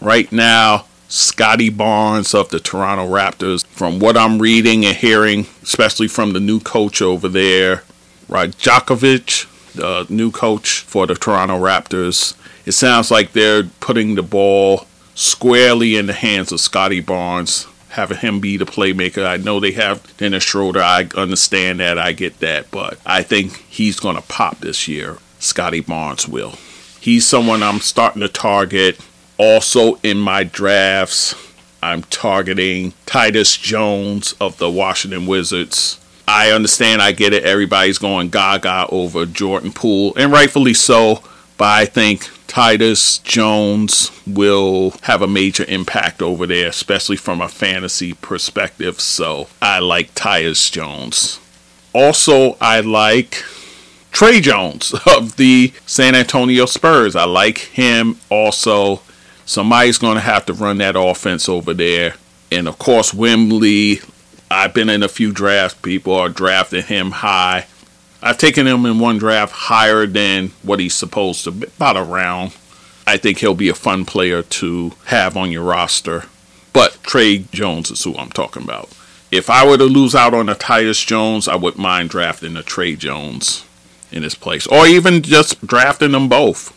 right 0.00 0.30
now. 0.32 0.86
Scottie 1.08 1.70
Barnes 1.70 2.34
of 2.34 2.48
the 2.48 2.58
Toronto 2.58 3.06
Raptors. 3.06 3.64
From 3.66 4.00
what 4.00 4.16
I'm 4.16 4.40
reading 4.40 4.84
and 4.84 4.96
hearing, 4.96 5.46
especially 5.62 6.08
from 6.08 6.32
the 6.32 6.40
new 6.40 6.58
coach 6.58 7.00
over 7.00 7.28
there, 7.28 7.84
Rajakovic, 8.28 9.74
the 9.74 10.06
new 10.12 10.32
coach 10.32 10.80
for 10.80 11.06
the 11.06 11.14
Toronto 11.14 11.58
Raptors, 11.58 12.36
it 12.66 12.72
sounds 12.72 13.10
like 13.10 13.32
they're 13.32 13.64
putting 13.78 14.16
the 14.16 14.22
ball 14.22 14.86
squarely 15.14 15.96
in 15.96 16.06
the 16.06 16.12
hands 16.14 16.50
of 16.50 16.60
Scottie 16.60 17.00
Barnes 17.00 17.68
having 17.90 18.18
him 18.18 18.40
be 18.40 18.56
the 18.56 18.64
playmaker. 18.64 19.24
I 19.24 19.36
know 19.36 19.60
they 19.60 19.72
have 19.72 20.16
Dennis 20.16 20.42
Schroeder. 20.42 20.80
I 20.80 21.08
understand 21.14 21.78
that. 21.78 21.98
I 21.98 22.12
get 22.12 22.40
that. 22.40 22.70
But 22.70 22.98
I 23.06 23.22
think 23.22 23.58
he's 23.68 24.00
going 24.00 24.16
to 24.16 24.22
pop 24.22 24.58
this 24.58 24.88
year. 24.88 25.18
Scottie 25.38 25.80
Barnes 25.80 26.26
will. 26.26 26.54
He's 27.02 27.26
someone 27.26 27.64
I'm 27.64 27.80
starting 27.80 28.22
to 28.22 28.28
target. 28.28 28.96
Also 29.36 29.96
in 30.04 30.18
my 30.18 30.44
drafts, 30.44 31.34
I'm 31.82 32.02
targeting 32.04 32.92
Tyus 33.06 33.60
Jones 33.60 34.36
of 34.40 34.58
the 34.58 34.70
Washington 34.70 35.26
Wizards. 35.26 35.98
I 36.28 36.52
understand, 36.52 37.02
I 37.02 37.10
get 37.10 37.32
it. 37.32 37.42
Everybody's 37.42 37.98
going 37.98 38.28
gaga 38.28 38.86
over 38.88 39.26
Jordan 39.26 39.72
Poole, 39.72 40.14
and 40.16 40.30
rightfully 40.30 40.74
so. 40.74 41.24
But 41.58 41.70
I 41.70 41.86
think 41.86 42.30
Tyus 42.46 43.20
Jones 43.24 44.12
will 44.24 44.94
have 45.02 45.22
a 45.22 45.26
major 45.26 45.64
impact 45.64 46.22
over 46.22 46.46
there, 46.46 46.68
especially 46.68 47.16
from 47.16 47.40
a 47.40 47.48
fantasy 47.48 48.12
perspective. 48.12 49.00
So 49.00 49.48
I 49.60 49.80
like 49.80 50.14
Tyus 50.14 50.70
Jones. 50.70 51.40
Also, 51.92 52.56
I 52.60 52.78
like 52.78 53.42
Tre 54.12 54.40
Jones 54.40 54.94
of 55.06 55.36
the 55.36 55.72
San 55.86 56.14
Antonio 56.14 56.66
Spurs. 56.66 57.16
I 57.16 57.24
like 57.24 57.58
him 57.58 58.18
also. 58.30 59.00
Somebody's 59.44 59.98
going 59.98 60.14
to 60.14 60.20
have 60.20 60.46
to 60.46 60.52
run 60.52 60.78
that 60.78 60.94
offense 60.96 61.48
over 61.48 61.74
there. 61.74 62.14
And 62.52 62.68
of 62.68 62.78
course, 62.78 63.12
Wemby. 63.12 64.08
I've 64.50 64.74
been 64.74 64.90
in 64.90 65.02
a 65.02 65.08
few 65.08 65.32
drafts. 65.32 65.80
People 65.80 66.14
are 66.14 66.28
drafting 66.28 66.82
him 66.82 67.10
high. 67.10 67.66
I've 68.22 68.36
taken 68.36 68.66
him 68.66 68.84
in 68.84 68.98
one 68.98 69.16
draft 69.16 69.52
higher 69.52 70.06
than 70.06 70.48
what 70.62 70.78
he's 70.78 70.94
supposed 70.94 71.42
to 71.44 71.50
be, 71.50 71.66
about 71.66 71.96
a 71.96 72.02
round. 72.02 72.54
I 73.06 73.16
think 73.16 73.38
he'll 73.38 73.54
be 73.54 73.70
a 73.70 73.74
fun 73.74 74.04
player 74.04 74.42
to 74.42 74.92
have 75.06 75.36
on 75.38 75.50
your 75.50 75.64
roster. 75.64 76.24
But 76.74 77.02
Tre 77.02 77.46
Jones 77.50 77.90
is 77.90 78.04
who 78.04 78.14
I'm 78.16 78.30
talking 78.30 78.62
about. 78.62 78.90
If 79.30 79.48
I 79.48 79.66
were 79.66 79.78
to 79.78 79.84
lose 79.84 80.14
out 80.14 80.34
on 80.34 80.50
a 80.50 80.54
Tyus 80.54 81.04
Jones, 81.04 81.48
I 81.48 81.56
wouldn't 81.56 81.82
mind 81.82 82.10
drafting 82.10 82.56
a 82.56 82.62
Tre 82.62 82.94
Jones 82.94 83.64
in 84.12 84.22
his 84.22 84.34
place, 84.34 84.66
or 84.66 84.86
even 84.86 85.22
just 85.22 85.66
drafting 85.66 86.12
them 86.12 86.28
both. 86.28 86.76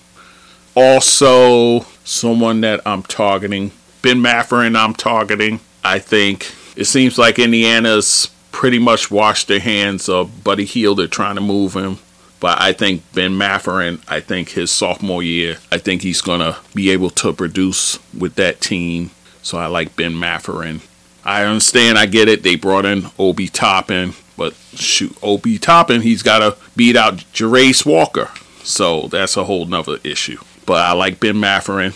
Also, 0.76 1.82
someone 2.04 2.62
that 2.62 2.82
I'm 2.86 3.04
targeting, 3.04 3.72
Ben 4.02 4.22
Mathurin, 4.22 4.76
I'm 4.76 4.94
targeting. 4.94 5.60
I 5.84 6.00
think 6.00 6.52
it 6.76 6.86
seems 6.86 7.18
like 7.18 7.40
Indiana's 7.40 8.30
pretty 8.52 8.80
much 8.80 9.12
washed 9.12 9.48
their 9.48 9.60
hands 9.60 10.08
of 10.10 10.44
Buddy 10.44 10.66
Hield. 10.66 11.00
They're 11.00 11.08
trying 11.08 11.36
to 11.36 11.42
move 11.42 11.76
him. 11.76 12.00
But 12.40 12.62
I 12.62 12.74
think 12.74 13.02
Ben 13.14 13.38
Mathurin, 13.38 14.02
I 14.08 14.20
think 14.20 14.50
his 14.50 14.70
sophomore 14.70 15.24
year, 15.24 15.58
I 15.72 15.78
think 15.78 16.02
he's 16.02 16.22
going 16.22 16.42
to 16.42 16.58
be 16.74 16.90
able 16.92 17.10
to 17.12 17.34
produce 17.34 17.98
with 18.14 18.36
that 18.36 18.62
team. 18.62 19.12
So 19.42 19.58
I 19.58 19.68
like 19.68 19.96
Ben 19.96 20.20
Mathurin. 20.20 20.82
I 21.24 21.44
understand, 21.44 21.98
I 21.98 22.06
get 22.06 22.28
it. 22.28 22.44
They 22.44 22.56
brought 22.56 22.86
in 22.86 23.08
Obi 23.18 23.48
Toppin, 23.48 24.14
but 24.38 24.54
shoot, 24.76 25.16
Obi 25.22 25.58
Toppin, 25.58 26.02
he's 26.02 26.24
got 26.24 26.40
to 26.40 26.58
beat 26.76 26.96
out 26.96 27.16
Jarace 27.34 27.86
Walker. 27.86 28.30
So 28.64 29.08
that's 29.08 29.38
a 29.38 29.44
whole 29.44 29.66
nother 29.66 29.98
issue. 30.04 30.40
But 30.66 30.82
I 30.82 30.94
like 30.94 31.20
Ben 31.20 31.40
Mathurin. 31.40 31.94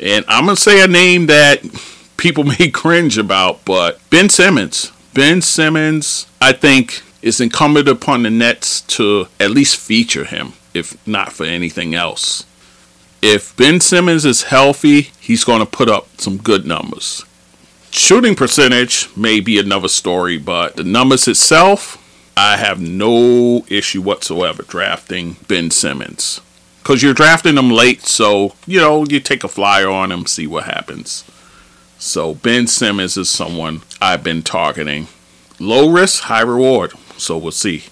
And 0.00 0.24
I'm 0.28 0.44
going 0.44 0.56
to 0.56 0.60
say 0.60 0.82
a 0.82 0.88
name 0.88 1.26
that 1.26 1.62
people 2.16 2.44
may 2.58 2.70
cringe 2.70 3.18
about, 3.18 3.64
but 3.64 4.00
Ben 4.10 4.28
Simmons. 4.28 4.92
Ben 5.14 5.42
Simmons, 5.42 6.26
I 6.40 6.52
think, 6.52 7.02
is 7.22 7.40
incumbent 7.40 7.88
upon 7.88 8.22
the 8.22 8.30
Nets 8.30 8.80
to 8.82 9.28
at 9.38 9.50
least 9.50 9.76
feature 9.76 10.24
him, 10.24 10.54
if 10.74 11.06
not 11.06 11.32
for 11.32 11.44
anything 11.44 11.94
else. 11.94 12.44
If 13.22 13.54
Ben 13.56 13.80
Simmons 13.80 14.24
is 14.24 14.44
healthy, 14.44 15.10
he's 15.20 15.44
going 15.44 15.60
to 15.60 15.66
put 15.66 15.90
up 15.90 16.08
some 16.18 16.38
good 16.38 16.64
numbers. 16.64 17.24
Shooting 17.90 18.36
percentage 18.36 19.08
may 19.16 19.40
be 19.40 19.58
another 19.58 19.88
story, 19.88 20.38
but 20.38 20.76
the 20.76 20.84
numbers 20.84 21.26
itself, 21.26 21.96
I 22.36 22.56
have 22.56 22.80
no 22.80 23.64
issue 23.68 24.00
whatsoever 24.00 24.62
drafting 24.62 25.36
Ben 25.48 25.70
Simmons. 25.70 26.40
Because 26.78 27.02
you're 27.02 27.14
drafting 27.14 27.58
him 27.58 27.70
late, 27.70 28.02
so, 28.02 28.54
you 28.66 28.80
know, 28.80 29.04
you 29.04 29.20
take 29.20 29.44
a 29.44 29.48
flyer 29.48 29.88
on 29.88 30.12
him, 30.12 30.26
see 30.26 30.46
what 30.46 30.64
happens. 30.64 31.24
So 31.98 32.34
Ben 32.34 32.66
Simmons 32.66 33.16
is 33.16 33.28
someone 33.28 33.82
I've 34.00 34.24
been 34.24 34.42
targeting. 34.42 35.08
Low 35.58 35.90
risk, 35.90 36.22
high 36.22 36.40
reward. 36.40 36.92
So 37.18 37.36
we'll 37.36 37.52
see. 37.52 37.84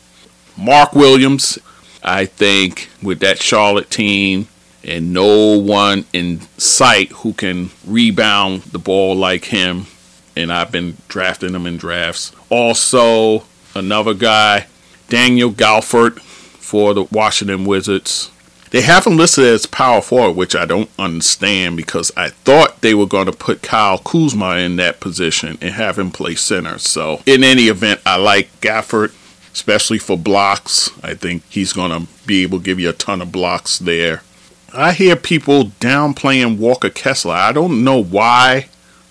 Mark 0.56 0.94
Williams, 0.94 1.58
I 2.02 2.24
think 2.24 2.88
with 3.02 3.20
that 3.20 3.42
Charlotte 3.42 3.90
team 3.90 4.48
and 4.88 5.12
no 5.12 5.58
one 5.58 6.06
in 6.12 6.40
sight 6.56 7.12
who 7.12 7.34
can 7.34 7.70
rebound 7.86 8.62
the 8.62 8.78
ball 8.78 9.14
like 9.14 9.44
him, 9.44 9.86
and 10.34 10.50
I've 10.50 10.72
been 10.72 10.96
drafting 11.08 11.54
him 11.54 11.66
in 11.66 11.76
drafts. 11.76 12.32
Also, 12.48 13.44
another 13.74 14.14
guy, 14.14 14.66
Daniel 15.08 15.50
Gafford 15.50 16.20
for 16.20 16.94
the 16.94 17.04
Washington 17.04 17.64
Wizards. 17.64 18.30
They 18.70 18.82
have 18.82 19.06
him 19.06 19.16
listed 19.16 19.44
as 19.44 19.66
power 19.66 20.02
forward, 20.02 20.36
which 20.36 20.54
I 20.54 20.66
don't 20.66 20.90
understand 20.98 21.76
because 21.76 22.12
I 22.16 22.30
thought 22.30 22.80
they 22.80 22.94
were 22.94 23.06
going 23.06 23.26
to 23.26 23.32
put 23.32 23.62
Kyle 23.62 23.98
Kuzma 23.98 24.56
in 24.56 24.76
that 24.76 25.00
position 25.00 25.56
and 25.60 25.74
have 25.74 25.98
him 25.98 26.10
play 26.10 26.34
center. 26.34 26.78
So, 26.78 27.22
in 27.24 27.44
any 27.44 27.64
event, 27.64 28.00
I 28.04 28.16
like 28.16 28.60
Gafford, 28.60 29.14
especially 29.52 29.98
for 29.98 30.18
blocks. 30.18 30.90
I 31.02 31.14
think 31.14 31.44
he's 31.48 31.72
going 31.72 31.90
to 31.90 32.12
be 32.26 32.42
able 32.42 32.58
to 32.58 32.64
give 32.64 32.78
you 32.78 32.90
a 32.90 32.94
ton 32.94 33.22
of 33.22 33.32
blocks 33.32 33.78
there. 33.78 34.22
I 34.72 34.92
hear 34.92 35.16
people 35.16 35.66
downplaying 35.80 36.58
Walker 36.58 36.90
Kessler. 36.90 37.34
I 37.34 37.52
don't 37.52 37.84
know 37.84 38.02
why. 38.02 38.68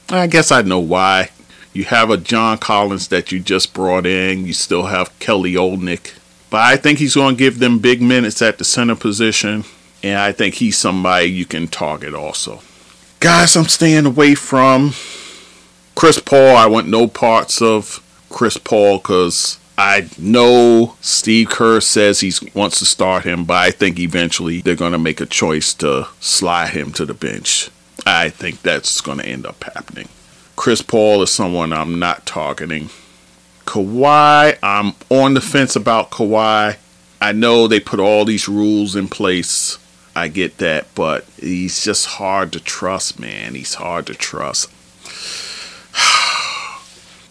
I 0.09 0.27
guess 0.27 0.51
I 0.51 0.61
know 0.61 0.79
why. 0.79 1.31
You 1.73 1.85
have 1.85 2.09
a 2.09 2.17
John 2.17 2.57
Collins 2.57 3.07
that 3.09 3.31
you 3.31 3.39
just 3.39 3.73
brought 3.73 4.05
in. 4.05 4.45
You 4.45 4.53
still 4.53 4.87
have 4.87 5.17
Kelly 5.19 5.53
Olynyk 5.53 6.13
but 6.49 6.61
I 6.61 6.77
think 6.77 6.99
he's 6.99 7.15
going 7.15 7.35
to 7.35 7.39
give 7.39 7.59
them 7.59 7.79
big 7.79 8.01
minutes 8.01 8.41
at 8.41 8.57
the 8.57 8.63
center 8.63 8.95
position. 8.95 9.65
And 10.03 10.17
I 10.17 10.31
think 10.31 10.55
he's 10.55 10.77
somebody 10.77 11.25
you 11.25 11.45
can 11.45 11.67
target 11.67 12.13
also. 12.13 12.61
Guys, 13.19 13.55
I'm 13.55 13.67
staying 13.67 14.05
away 14.05 14.35
from 14.35 14.93
Chris 15.95 16.19
Paul. 16.19 16.55
I 16.55 16.67
want 16.67 16.87
no 16.87 17.07
parts 17.07 17.61
of 17.61 18.03
Chris 18.29 18.57
Paul 18.57 18.99
because 18.99 19.59
I 19.77 20.09
know 20.17 20.95
Steve 21.01 21.49
Kerr 21.49 21.81
says 21.81 22.21
he 22.21 22.33
wants 22.55 22.79
to 22.79 22.85
start 22.85 23.25
him, 23.25 23.45
but 23.45 23.57
I 23.57 23.69
think 23.69 23.99
eventually 23.99 24.59
they're 24.61 24.75
going 24.75 24.93
to 24.93 24.97
make 24.97 25.21
a 25.21 25.27
choice 25.27 25.73
to 25.75 26.07
slide 26.19 26.69
him 26.69 26.91
to 26.93 27.05
the 27.05 27.13
bench. 27.13 27.69
I 28.05 28.29
think 28.29 28.61
that's 28.61 29.01
going 29.01 29.19
to 29.19 29.25
end 29.25 29.45
up 29.45 29.63
happening. 29.63 30.09
Chris 30.55 30.81
Paul 30.81 31.21
is 31.21 31.29
someone 31.29 31.71
I'm 31.71 31.99
not 31.99 32.25
targeting. 32.25 32.89
Kawhi, 33.65 34.57
I'm 34.63 34.93
on 35.09 35.35
the 35.35 35.41
fence 35.41 35.75
about 35.75 36.09
Kawhi. 36.09 36.77
I 37.21 37.31
know 37.31 37.67
they 37.67 37.79
put 37.79 37.99
all 37.99 38.25
these 38.25 38.47
rules 38.47 38.95
in 38.95 39.07
place. 39.07 39.77
I 40.15 40.29
get 40.29 40.57
that, 40.57 40.87
but 40.95 41.25
he's 41.39 41.83
just 41.83 42.05
hard 42.07 42.51
to 42.53 42.59
trust, 42.59 43.19
man. 43.19 43.53
He's 43.53 43.75
hard 43.75 44.07
to 44.07 44.15
trust. 44.15 44.71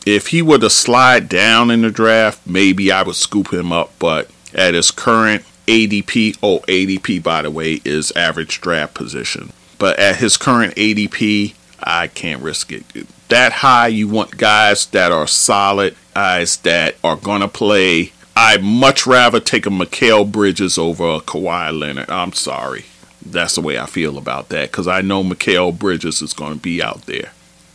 if 0.07 0.29
he 0.29 0.41
were 0.41 0.59
to 0.59 0.71
slide 0.71 1.29
down 1.29 1.71
in 1.71 1.83
the 1.83 1.91
draft, 1.91 2.47
maybe 2.47 2.93
I 2.93 3.03
would 3.03 3.17
scoop 3.17 3.53
him 3.53 3.73
up, 3.73 3.93
but 3.99 4.31
at 4.55 4.73
his 4.73 4.93
current 4.93 5.45
ADP, 5.67 6.39
oh, 6.43 6.61
ADP, 6.61 7.23
by 7.23 7.43
the 7.43 7.51
way, 7.51 7.81
is 7.85 8.13
average 8.13 8.61
draft 8.61 8.95
position. 8.95 9.53
But 9.79 9.99
at 9.99 10.17
his 10.17 10.37
current 10.37 10.77
ADP, 10.77 11.55
I 11.81 12.07
can't 12.07 12.41
risk 12.41 12.73
it. 12.73 12.85
That 13.29 13.53
high, 13.53 13.89
you 13.89 14.07
want 14.07 14.39
guys 14.39 14.87
that 14.87 15.11
are 15.11 15.27
solid, 15.27 15.97
guys 16.15 16.59
that 16.59 16.95
are 17.03 17.17
going 17.17 17.41
to 17.41 17.49
play. 17.49 18.13
I'd 18.37 18.63
much 18.63 19.07
rather 19.07 19.41
take 19.41 19.67
a 19.67 19.71
Mikal 19.71 20.31
Bridges 20.31 20.79
over 20.79 21.05
a 21.05 21.21
Kawhi 21.21 21.77
Leonard. 21.77 22.11
I'm 22.11 22.33
sorry. 22.33 22.85
That's 23.25 23.57
the 23.57 23.61
way 23.61 23.77
I 23.77 23.87
feel 23.87 24.19
about 24.19 24.51
that 24.51 24.71
because 24.71 24.87
I 24.87 25.01
know 25.01 25.25
Mikal 25.25 25.77
Bridges 25.77 26.23
is 26.23 26.33
going 26.33 26.55
to 26.55 26.61
be 26.61 26.81
out 26.81 27.07
there. 27.07 27.33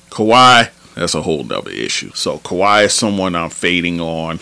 Kawhi, 0.09 0.69
that's 0.95 1.15
a 1.15 1.21
whole 1.21 1.51
other 1.51 1.71
issue. 1.71 2.11
So 2.13 2.39
Kawhi 2.39 2.85
is 2.85 2.93
someone 2.93 3.35
I'm 3.35 3.49
fading 3.49 3.99
on. 3.99 4.39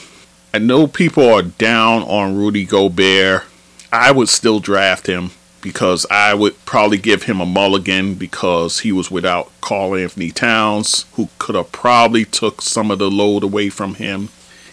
I 0.54 0.58
know 0.58 0.88
people 0.88 1.32
are 1.32 1.44
down 1.44 2.04
on 2.04 2.36
Rudy 2.36 2.66
Gobert. 2.66 3.44
I 3.92 4.12
would 4.12 4.30
still 4.30 4.60
draft 4.60 5.08
him 5.08 5.32
because 5.62 6.06
I 6.10 6.34
would 6.34 6.64
probably 6.66 6.98
give 6.98 7.24
him 7.24 7.42
a 7.42 7.46
mulligan 7.46 8.16
because 8.16 8.80
he 8.80 8.92
was 8.92 9.12
without 9.12 9.52
Karl-Anthony 9.62 10.32
Towns, 10.32 11.06
who 11.14 11.30
could 11.38 11.56
have 11.56 11.72
probably 11.72 12.26
took 12.26 12.62
some 12.62 12.92
of 12.92 13.00
the 13.00 13.12
load 13.12 13.44
away 13.44 13.70
from 13.70 13.96
him. 13.96 14.30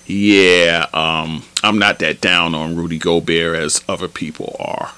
Yeah, 0.06 0.86
um, 0.94 1.42
I'm 1.64 1.78
not 1.78 1.98
that 1.98 2.20
down 2.20 2.54
on 2.54 2.76
Rudy 2.76 2.98
Gobert 2.98 3.56
as 3.56 3.82
other 3.88 4.08
people 4.08 4.54
are. 4.60 4.92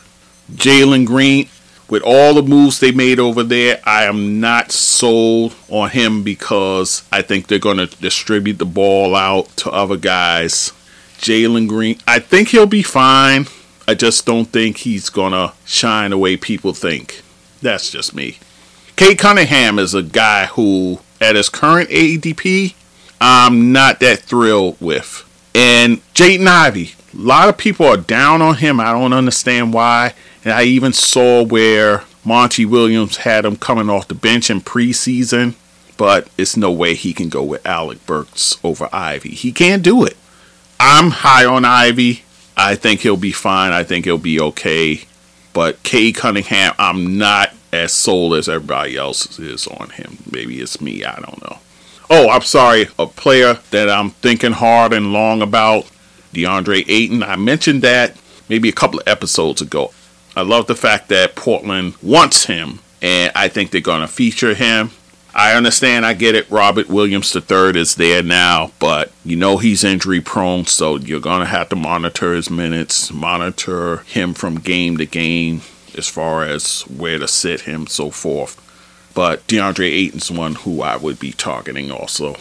Jalen 0.53 1.07
Green, 1.07 1.49
with 1.89 2.03
all 2.05 2.35
the 2.35 2.43
moves 2.43 2.81
they 2.81 2.93
made 2.93 3.19
over 3.19 3.43
there, 3.43 3.81
I 3.85 4.05
am 4.05 4.41
not 4.41 4.73
sold 4.73 5.55
on 5.69 5.91
him 5.91 6.23
because 6.23 7.03
I 7.11 7.23
think 7.23 7.47
they're 7.47 7.59
going 7.59 7.79
to 7.79 7.87
distribute 7.87 8.59
the 8.59 8.67
ball 8.67 9.17
out 9.17 9.49
to 9.59 9.71
other 9.71 9.97
guys. 9.97 10.73
Jalen 11.19 11.69
Green, 11.69 11.99
I 12.07 12.19
think 12.19 12.49
he'll 12.49 12.67
be 12.67 12.83
fine. 12.83 13.47
I 13.89 13.95
just 13.95 14.27
don't 14.27 14.45
think 14.45 14.79
he's 14.79 15.09
going 15.09 15.33
to 15.33 15.55
shine 15.65 16.11
the 16.11 16.19
way 16.19 16.37
people 16.37 16.75
think. 16.75 17.23
That's 17.63 17.91
just 17.91 18.15
me. 18.15 18.39
Cade 18.97 19.19
Cunningham 19.19 19.79
is 19.79 19.95
a 19.95 20.03
guy 20.03 20.47
who, 20.47 21.01
at 21.21 21.37
his 21.37 21.49
current 21.49 21.89
ADP, 21.89 22.75
I'm 23.21 23.73
not 23.73 24.01
that 24.01 24.21
thrilled 24.21 24.77
with. 24.81 25.25
And 25.55 25.99
Jaden 26.15 26.47
Ivey, 26.47 26.95
a 27.15 27.17
lot 27.17 27.49
of 27.49 27.57
people 27.57 27.87
are 27.87 27.97
down 27.97 28.43
on 28.43 28.57
him. 28.57 28.79
I 28.79 28.93
don't 28.93 29.13
understand 29.13 29.73
why. 29.73 30.15
And 30.45 30.53
I 30.53 30.63
even 30.65 30.93
saw 30.93 31.45
where 31.45 32.05
Monty 32.25 32.65
Williams 32.65 33.19
had 33.19 33.45
him 33.45 33.57
coming 33.57 33.91
off 33.91 34.09
the 34.09 34.15
bench 34.15 34.51
in 34.51 34.61
preseason, 34.61 35.55
but 35.97 36.29
it's 36.39 36.57
no 36.57 36.71
way 36.71 36.95
he 36.95 37.13
can 37.13 37.29
go 37.29 37.43
with 37.43 37.67
Alec 37.67 38.05
Burks 38.07 38.57
over 38.63 38.89
Ivey. 38.93 39.31
He 39.31 39.53
can't 39.53 39.83
do 39.83 40.05
it. 40.05 40.17
I'm 40.79 41.11
high 41.11 41.45
on 41.45 41.65
Ivey. 41.65 42.23
I 42.57 42.75
think 42.75 43.01
he'll 43.01 43.17
be 43.17 43.33
fine. 43.33 43.73
I 43.73 43.85
think 43.85 44.05
he'll 44.05 44.19
be 44.19 44.41
okay. 44.41 45.03
But 45.53 45.83
Cade 45.83 46.17
Cunningham, 46.17 46.75
I'm 46.79 47.19
not 47.19 47.53
as 47.73 47.93
sold 47.93 48.35
as 48.35 48.49
everybody 48.49 48.97
else 48.97 49.39
is 49.39 49.67
on 49.67 49.91
him. 49.91 50.19
Maybe 50.31 50.61
it's 50.61 50.81
me. 50.81 51.05
I 51.05 51.17
don't 51.17 51.43
know. 51.43 51.59
Oh, 52.11 52.31
I'm 52.31 52.43
sorry. 52.43 52.89
A 52.99 53.07
player 53.07 53.59
that 53.71 53.91
I'm 53.91 54.11
thinking 54.11 54.53
hard 54.53 54.93
and 54.93 55.13
long 55.13 55.43
about, 55.43 55.87
DeAndre 56.33 56.85
Ayton. 56.89 57.23
I 57.23 57.37
mentioned 57.37 57.83
that 57.83 58.17
maybe 58.49 58.69
a 58.69 58.73
couple 58.73 59.01
of 59.01 59.09
episodes 59.09 59.61
ago. 59.61 59.93
I 60.39 60.43
love 60.43 60.69
the 60.69 60.77
fact 60.77 61.09
that 61.09 61.35
Portland 61.35 61.95
wants 62.01 62.45
him, 62.45 62.79
and 63.03 63.33
I 63.35 63.49
think 63.49 63.73
they're 63.73 63.81
going 63.81 64.03
to 64.03 64.07
feature 64.07 64.55
him. 64.55 64.93
I 65.35 65.55
understand, 65.55 66.07
I 66.07 66.15
get 66.15 66.37
it. 66.37 66.49
Robert 66.49 66.89
Williams 66.89 67.35
III 67.35 67.71
is 67.77 67.97
there 67.97 68.23
now, 68.23 68.71
but 68.79 69.11
you 69.25 69.35
know 69.35 69.57
he's 69.57 69.83
injury 69.83 70.21
prone, 70.21 70.67
so 70.67 70.95
you're 70.95 71.19
going 71.19 71.41
to 71.41 71.47
have 71.47 71.71
to 71.71 71.77
monitor 71.77 72.35
his 72.35 72.51
minutes, 72.51 73.13
monitor 73.13 74.05
him 74.07 74.33
from 74.33 74.61
game 74.61 74.97
to 74.99 75.07
game 75.07 75.63
as 75.97 76.07
far 76.07 76.45
as 76.45 76.83
where 76.83 77.19
to 77.19 77.27
sit 77.27 77.63
him, 77.63 77.89
so 77.89 78.13
forth. 78.13 78.63
But 79.15 79.45
DeAndre 79.49 79.91
Ayton's 79.91 80.31
one 80.31 80.55
who 80.55 80.83
I 80.83 80.97
would 80.97 81.19
be 81.19 81.33
targeting 81.33 81.91
also. 81.91 82.37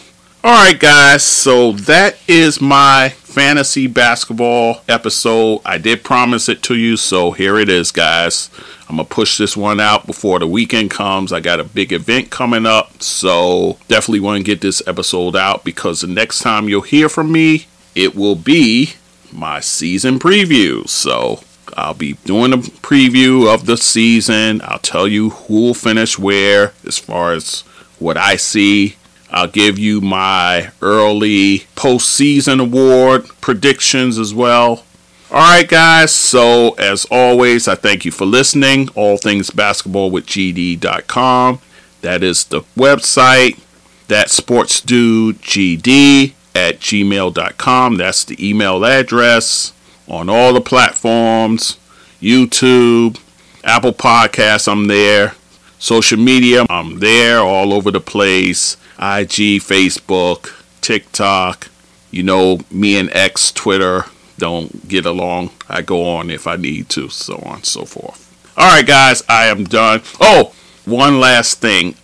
Alright, 0.48 0.80
guys, 0.80 1.24
so 1.24 1.72
that 1.72 2.16
is 2.26 2.58
my 2.58 3.10
fantasy 3.10 3.86
basketball 3.86 4.80
episode. 4.88 5.60
I 5.62 5.76
did 5.76 6.02
promise 6.02 6.48
it 6.48 6.62
to 6.62 6.74
you, 6.74 6.96
so 6.96 7.32
here 7.32 7.58
it 7.58 7.68
is, 7.68 7.92
guys. 7.92 8.48
I'm 8.88 8.96
going 8.96 9.06
to 9.06 9.14
push 9.14 9.36
this 9.36 9.58
one 9.58 9.78
out 9.78 10.06
before 10.06 10.38
the 10.38 10.46
weekend 10.46 10.90
comes. 10.90 11.34
I 11.34 11.40
got 11.40 11.60
a 11.60 11.64
big 11.64 11.92
event 11.92 12.30
coming 12.30 12.64
up, 12.64 13.02
so 13.02 13.76
definitely 13.88 14.20
want 14.20 14.38
to 14.38 14.42
get 14.42 14.62
this 14.62 14.80
episode 14.86 15.36
out 15.36 15.64
because 15.64 16.00
the 16.00 16.06
next 16.06 16.38
time 16.38 16.66
you'll 16.66 16.80
hear 16.80 17.10
from 17.10 17.30
me, 17.30 17.66
it 17.94 18.16
will 18.16 18.34
be 18.34 18.94
my 19.30 19.60
season 19.60 20.18
preview. 20.18 20.88
So 20.88 21.40
I'll 21.76 21.92
be 21.92 22.14
doing 22.24 22.54
a 22.54 22.56
preview 22.56 23.52
of 23.52 23.66
the 23.66 23.76
season. 23.76 24.62
I'll 24.64 24.78
tell 24.78 25.06
you 25.06 25.28
who 25.28 25.60
will 25.60 25.74
finish 25.74 26.18
where 26.18 26.72
as 26.86 26.96
far 26.96 27.34
as 27.34 27.64
what 27.98 28.16
I 28.16 28.36
see 28.36 28.96
I'll 29.30 29.48
give 29.48 29.78
you 29.78 30.00
my 30.00 30.70
early 30.80 31.60
postseason 31.76 32.60
award 32.60 33.28
predictions 33.40 34.18
as 34.18 34.32
well. 34.32 34.84
All 35.30 35.38
right, 35.38 35.68
guys. 35.68 36.12
So, 36.12 36.72
as 36.74 37.04
always, 37.10 37.68
I 37.68 37.74
thank 37.74 38.04
you 38.04 38.10
for 38.10 38.24
listening. 38.24 38.88
All 38.94 39.18
things 39.18 39.50
basketball 39.50 40.10
with 40.10 40.26
GD.com. 40.26 41.60
That 42.00 42.22
is 42.22 42.44
the 42.44 42.62
website. 42.76 43.60
That 44.08 44.30
sports 44.30 44.80
dude 44.80 45.42
GD 45.42 46.32
at 46.54 46.80
gmail.com. 46.80 47.96
That's 47.96 48.24
the 48.24 48.48
email 48.48 48.84
address 48.84 49.74
on 50.08 50.30
all 50.30 50.54
the 50.54 50.62
platforms 50.62 51.78
YouTube, 52.20 53.20
Apple 53.62 53.92
Podcasts, 53.92 54.70
I'm 54.70 54.88
there. 54.88 55.34
Social 55.78 56.18
media, 56.18 56.66
I'm 56.68 56.98
there 56.98 57.38
all 57.38 57.72
over 57.72 57.90
the 57.90 58.00
place. 58.00 58.76
IG, 58.98 59.62
Facebook, 59.62 60.52
TikTok. 60.80 61.68
You 62.10 62.22
know, 62.22 62.60
me 62.70 62.98
and 62.98 63.10
X, 63.14 63.52
Twitter 63.52 64.06
don't 64.38 64.88
get 64.88 65.06
along. 65.06 65.50
I 65.68 65.82
go 65.82 66.08
on 66.16 66.30
if 66.30 66.46
I 66.46 66.56
need 66.56 66.88
to, 66.90 67.08
so 67.08 67.36
on 67.44 67.56
and 67.56 67.66
so 67.66 67.84
forth. 67.84 68.24
All 68.56 68.66
right, 68.74 68.86
guys, 68.86 69.22
I 69.28 69.46
am 69.46 69.64
done. 69.64 70.02
Oh, 70.20 70.52
one 70.84 71.20
last 71.20 71.60
thing. 71.60 71.94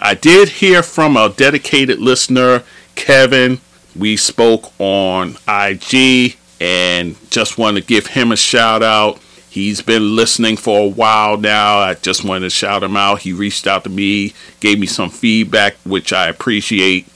I 0.00 0.14
did 0.14 0.48
hear 0.48 0.82
from 0.82 1.16
a 1.16 1.28
dedicated 1.28 1.98
listener, 1.98 2.62
Kevin. 2.94 3.60
We 3.96 4.16
spoke 4.16 4.72
on 4.78 5.36
IG 5.48 6.36
and 6.60 7.16
just 7.30 7.58
want 7.58 7.78
to 7.78 7.82
give 7.82 8.08
him 8.08 8.30
a 8.30 8.36
shout 8.36 8.82
out. 8.82 9.18
He's 9.58 9.80
been 9.80 10.14
listening 10.14 10.56
for 10.56 10.84
a 10.84 10.88
while 10.88 11.36
now. 11.36 11.78
I 11.78 11.94
just 11.94 12.22
wanted 12.22 12.42
to 12.42 12.50
shout 12.50 12.84
him 12.84 12.96
out. 12.96 13.22
He 13.22 13.32
reached 13.32 13.66
out 13.66 13.82
to 13.82 13.90
me, 13.90 14.32
gave 14.60 14.78
me 14.78 14.86
some 14.86 15.10
feedback, 15.10 15.74
which 15.84 16.12
I 16.12 16.28
appreciate. 16.28 17.08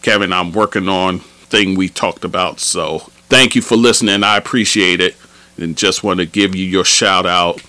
Kevin, 0.00 0.32
I'm 0.32 0.52
working 0.52 0.88
on 0.88 1.18
thing 1.18 1.74
we 1.74 1.88
talked 1.88 2.24
about. 2.24 2.60
So 2.60 3.00
thank 3.28 3.56
you 3.56 3.62
for 3.62 3.74
listening. 3.74 4.22
I 4.22 4.36
appreciate 4.36 5.00
it. 5.00 5.16
And 5.56 5.76
just 5.76 6.04
want 6.04 6.20
to 6.20 6.26
give 6.26 6.54
you 6.54 6.64
your 6.64 6.84
shout 6.84 7.26
out. 7.26 7.64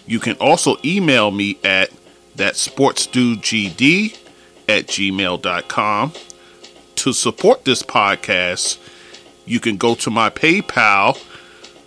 You 0.06 0.18
can 0.18 0.36
also 0.36 0.76
email 0.82 1.30
me 1.30 1.58
at 1.62 1.90
That's 2.34 2.66
sportsdugd 2.66 4.18
at 4.66 4.86
gmail.com. 4.86 6.12
To 6.96 7.12
support 7.12 7.66
this 7.66 7.82
podcast, 7.82 8.78
you 9.44 9.60
can 9.60 9.76
go 9.76 9.94
to 9.96 10.10
my 10.10 10.30
PayPal, 10.30 11.22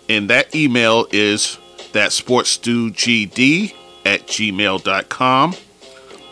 and 0.08 0.30
that 0.30 0.54
email 0.54 1.08
is 1.10 1.58
that 1.92 2.10
sportsdugd 2.10 3.74
at 4.04 4.26
gmail.com. 4.26 5.54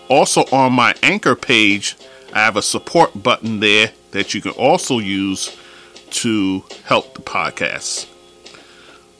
Also, 0.09 0.45
on 0.53 0.73
my 0.73 0.95
anchor 1.03 1.35
page, 1.35 1.97
I 2.33 2.41
have 2.41 2.57
a 2.57 2.63
support 2.63 3.23
button 3.23 3.61
there 3.61 3.93
that 4.13 4.35
you 4.35 4.41
can 4.41 4.53
also 4.53 4.99
use 4.99 5.57
to 6.11 6.65
help 6.85 7.15
the 7.15 7.23
podcast. 7.23 8.07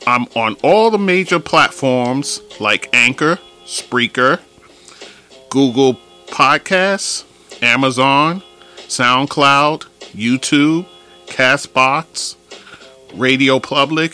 I'm 0.07 0.25
on 0.35 0.55
all 0.63 0.89
the 0.89 0.97
major 0.97 1.39
platforms 1.39 2.39
like 2.59 2.89
Anchor, 2.93 3.39
Spreaker, 3.65 4.39
Google 5.49 5.99
Podcasts, 6.27 7.25
Amazon, 7.61 8.41
SoundCloud, 8.87 9.85
YouTube, 10.13 10.85
Castbox, 11.25 12.35
Radio 13.15 13.59
Public, 13.59 14.13